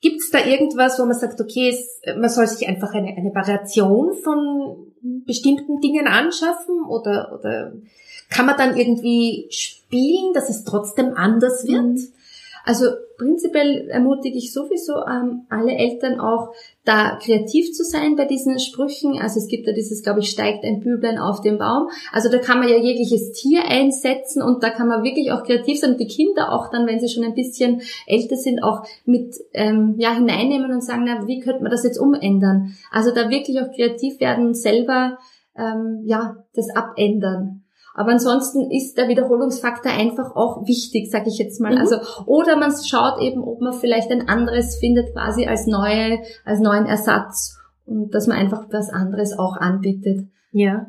Gibt 0.00 0.20
es 0.20 0.30
da 0.30 0.44
irgendwas, 0.44 0.98
wo 0.98 1.04
man 1.04 1.18
sagt, 1.18 1.40
okay, 1.40 1.70
es, 1.70 2.00
man 2.16 2.28
soll 2.30 2.46
sich 2.46 2.66
einfach 2.68 2.92
eine, 2.92 3.16
eine 3.16 3.34
Variation 3.34 4.14
von 4.14 4.92
bestimmten 5.26 5.80
Dingen 5.80 6.06
anschaffen 6.06 6.84
oder, 6.88 7.36
oder 7.38 7.72
kann 8.30 8.46
man 8.46 8.56
dann 8.56 8.76
irgendwie 8.76 9.46
spielen, 9.50 10.32
dass 10.32 10.48
es 10.48 10.64
trotzdem 10.64 11.14
anders 11.14 11.66
wird? 11.66 11.82
Mhm. 11.82 12.08
Also 12.64 12.86
prinzipiell 13.22 13.88
ermutige 13.88 14.36
ich 14.36 14.52
sowieso 14.52 14.94
ähm, 15.06 15.46
alle 15.48 15.72
Eltern 15.72 16.18
auch, 16.18 16.52
da 16.84 17.16
kreativ 17.22 17.72
zu 17.72 17.84
sein 17.84 18.16
bei 18.16 18.24
diesen 18.24 18.58
Sprüchen. 18.58 19.16
Also 19.20 19.38
es 19.38 19.46
gibt 19.46 19.68
ja 19.68 19.72
dieses, 19.72 20.02
glaube 20.02 20.18
ich, 20.18 20.30
steigt 20.30 20.64
ein 20.64 20.80
Büblein 20.80 21.18
auf 21.18 21.40
den 21.40 21.58
Baum. 21.58 21.88
Also 22.10 22.28
da 22.28 22.38
kann 22.38 22.58
man 22.58 22.68
ja 22.68 22.76
jegliches 22.76 23.30
Tier 23.32 23.64
einsetzen 23.68 24.42
und 24.42 24.64
da 24.64 24.70
kann 24.70 24.88
man 24.88 25.04
wirklich 25.04 25.30
auch 25.30 25.44
kreativ 25.44 25.78
sein 25.78 25.92
und 25.92 26.00
die 26.00 26.08
Kinder 26.08 26.52
auch 26.52 26.70
dann, 26.70 26.86
wenn 26.86 26.98
sie 26.98 27.08
schon 27.08 27.24
ein 27.24 27.34
bisschen 27.34 27.82
älter 28.06 28.36
sind, 28.36 28.62
auch 28.62 28.84
mit 29.04 29.36
ähm, 29.52 29.94
ja 29.98 30.12
hineinnehmen 30.12 30.72
und 30.72 30.82
sagen, 30.82 31.04
na, 31.06 31.26
wie 31.28 31.38
könnte 31.38 31.62
man 31.62 31.70
das 31.70 31.84
jetzt 31.84 31.98
umändern? 31.98 32.74
Also 32.90 33.12
da 33.14 33.30
wirklich 33.30 33.60
auch 33.60 33.70
kreativ 33.72 34.18
werden 34.18 34.54
selber 34.54 35.18
ähm, 35.56 36.02
ja 36.04 36.36
das 36.54 36.68
abändern. 36.74 37.61
Aber 37.94 38.12
ansonsten 38.12 38.70
ist 38.70 38.96
der 38.96 39.08
Wiederholungsfaktor 39.08 39.92
einfach 39.92 40.34
auch 40.34 40.66
wichtig, 40.66 41.10
sage 41.10 41.28
ich 41.28 41.38
jetzt 41.38 41.60
mal. 41.60 41.72
Mhm. 41.72 41.78
Also 41.78 41.96
oder 42.26 42.56
man 42.56 42.72
schaut 42.72 43.20
eben, 43.20 43.42
ob 43.42 43.60
man 43.60 43.74
vielleicht 43.74 44.10
ein 44.10 44.28
anderes 44.28 44.76
findet, 44.76 45.12
quasi 45.12 45.46
als 45.46 45.66
neue, 45.66 46.20
als 46.44 46.60
neuen 46.60 46.86
Ersatz 46.86 47.58
und 47.84 48.14
dass 48.14 48.26
man 48.26 48.38
einfach 48.38 48.66
was 48.70 48.90
anderes 48.90 49.38
auch 49.38 49.56
anbietet. 49.56 50.26
Ja. 50.52 50.86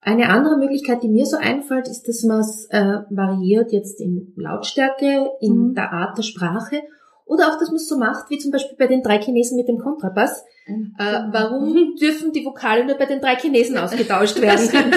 Eine 0.00 0.30
andere 0.30 0.56
Möglichkeit, 0.56 1.02
die 1.02 1.08
mir 1.08 1.26
so 1.26 1.36
einfällt, 1.36 1.86
ist, 1.86 2.08
dass 2.08 2.24
man 2.24 2.40
es 2.40 2.66
äh, 2.70 2.98
variiert 3.10 3.70
jetzt 3.70 4.00
in 4.00 4.32
Lautstärke, 4.36 5.30
in 5.40 5.68
mhm. 5.68 5.74
der 5.74 5.92
Art 5.92 6.18
der 6.18 6.22
Sprache 6.22 6.82
Oder 7.24 7.48
auch, 7.48 7.58
dass 7.58 7.68
man 7.68 7.76
es 7.76 7.88
so 7.88 7.98
macht, 7.98 8.28
wie 8.30 8.38
zum 8.38 8.50
Beispiel 8.50 8.76
bei 8.76 8.88
den 8.88 9.02
drei 9.02 9.20
Chinesen 9.20 9.56
mit 9.56 9.68
dem 9.68 9.78
Kontrabass. 9.78 10.44
Mhm. 10.66 10.94
Äh, 10.98 11.20
warum 11.30 11.94
dürfen 12.00 12.32
die 12.32 12.44
Vokale 12.44 12.84
nur 12.84 12.96
bei 12.96 13.06
den 13.06 13.20
drei 13.20 13.36
Chinesen 13.36 13.78
ausgetauscht 13.78 14.40
werden? 14.40 14.68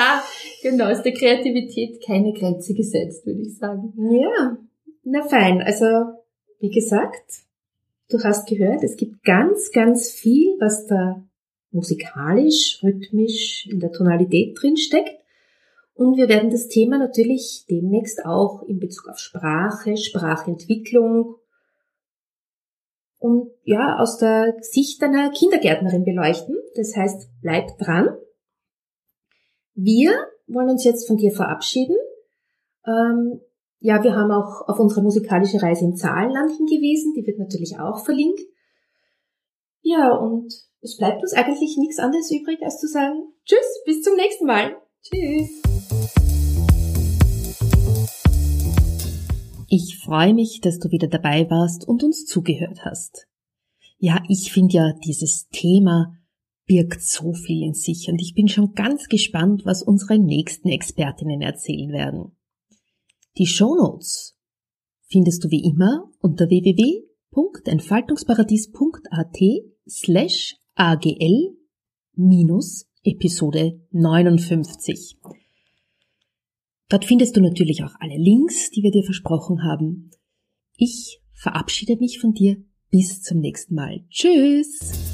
da, 0.00 0.22
genau, 0.62 0.88
ist 0.90 1.02
der 1.02 1.12
Kreativität 1.12 2.04
keine 2.04 2.32
Grenze 2.32 2.74
gesetzt, 2.74 3.26
würde 3.26 3.42
ich 3.42 3.56
sagen. 3.56 3.92
ja, 3.96 4.56
na 5.04 5.22
fein. 5.22 5.62
Also, 5.62 5.86
wie 6.60 6.70
gesagt, 6.70 7.44
du 8.08 8.18
hast 8.22 8.48
gehört, 8.48 8.82
es 8.82 8.96
gibt 8.96 9.22
ganz, 9.24 9.70
ganz 9.72 10.10
viel, 10.10 10.56
was 10.58 10.86
da 10.86 11.22
musikalisch, 11.70 12.80
rhythmisch 12.82 13.66
in 13.70 13.80
der 13.80 13.92
Tonalität 13.92 14.58
drin 14.60 14.76
steckt. 14.76 15.16
Und 15.94 16.16
wir 16.16 16.28
werden 16.28 16.50
das 16.50 16.68
Thema 16.68 16.98
natürlich 16.98 17.66
demnächst 17.68 18.24
auch 18.24 18.62
in 18.62 18.78
Bezug 18.78 19.08
auf 19.08 19.18
Sprache, 19.18 19.96
Sprachentwicklung 19.96 21.36
und 23.18 23.50
ja, 23.64 23.98
aus 23.98 24.16
der 24.16 24.56
Sicht 24.60 25.02
einer 25.02 25.30
Kindergärtnerin 25.30 26.04
beleuchten. 26.04 26.56
Das 26.74 26.96
heißt, 26.96 27.28
bleib 27.42 27.76
dran. 27.78 28.16
Wir 29.82 30.12
wollen 30.46 30.68
uns 30.68 30.84
jetzt 30.84 31.06
von 31.06 31.16
dir 31.16 31.32
verabschieden. 31.32 31.96
Ähm, 32.84 33.40
ja, 33.78 34.04
wir 34.04 34.14
haben 34.14 34.30
auch 34.30 34.68
auf 34.68 34.78
unsere 34.78 35.00
musikalische 35.00 35.62
Reise 35.62 35.86
im 35.86 35.96
Zahlenland 35.96 36.54
hingewiesen. 36.54 37.14
Die 37.16 37.26
wird 37.26 37.38
natürlich 37.38 37.78
auch 37.80 38.04
verlinkt. 38.04 38.40
Ja, 39.80 40.14
und 40.14 40.52
es 40.82 40.98
bleibt 40.98 41.22
uns 41.22 41.32
eigentlich 41.32 41.78
nichts 41.78 41.98
anderes 41.98 42.30
übrig, 42.30 42.58
als 42.62 42.78
zu 42.78 42.88
sagen, 42.88 43.32
tschüss, 43.46 43.82
bis 43.86 44.02
zum 44.02 44.16
nächsten 44.16 44.44
Mal. 44.44 44.76
Tschüss. 45.00 45.48
Ich 49.70 49.98
freue 50.04 50.34
mich, 50.34 50.60
dass 50.60 50.78
du 50.78 50.90
wieder 50.90 51.08
dabei 51.08 51.48
warst 51.48 51.88
und 51.88 52.04
uns 52.04 52.26
zugehört 52.26 52.84
hast. 52.84 53.28
Ja, 53.96 54.22
ich 54.28 54.52
finde 54.52 54.74
ja, 54.74 54.92
dieses 55.02 55.48
Thema 55.48 56.19
birgt 56.70 57.02
so 57.02 57.32
viel 57.32 57.64
in 57.64 57.74
sich 57.74 58.08
und 58.08 58.22
ich 58.22 58.34
bin 58.34 58.46
schon 58.46 58.74
ganz 58.74 59.08
gespannt, 59.08 59.64
was 59.64 59.82
unsere 59.82 60.20
nächsten 60.20 60.68
Expertinnen 60.68 61.40
erzählen 61.40 61.90
werden. 61.90 62.30
Die 63.38 63.46
Shownotes 63.46 64.38
findest 65.08 65.42
du 65.42 65.50
wie 65.50 65.64
immer 65.64 66.08
unter 66.20 66.48
www.entfaltungsparadies.at 66.48 69.36
slash 69.88 70.58
agl 70.76 71.56
minus 72.14 72.86
Episode 73.02 73.80
59. 73.90 75.16
Dort 76.88 77.04
findest 77.04 77.36
du 77.36 77.40
natürlich 77.40 77.82
auch 77.82 77.96
alle 77.98 78.16
Links, 78.16 78.70
die 78.70 78.84
wir 78.84 78.92
dir 78.92 79.02
versprochen 79.02 79.64
haben. 79.64 80.12
Ich 80.76 81.20
verabschiede 81.32 81.96
mich 81.96 82.20
von 82.20 82.32
dir. 82.32 82.62
Bis 82.92 83.22
zum 83.22 83.40
nächsten 83.40 83.74
Mal. 83.74 84.04
Tschüss! 84.08 85.10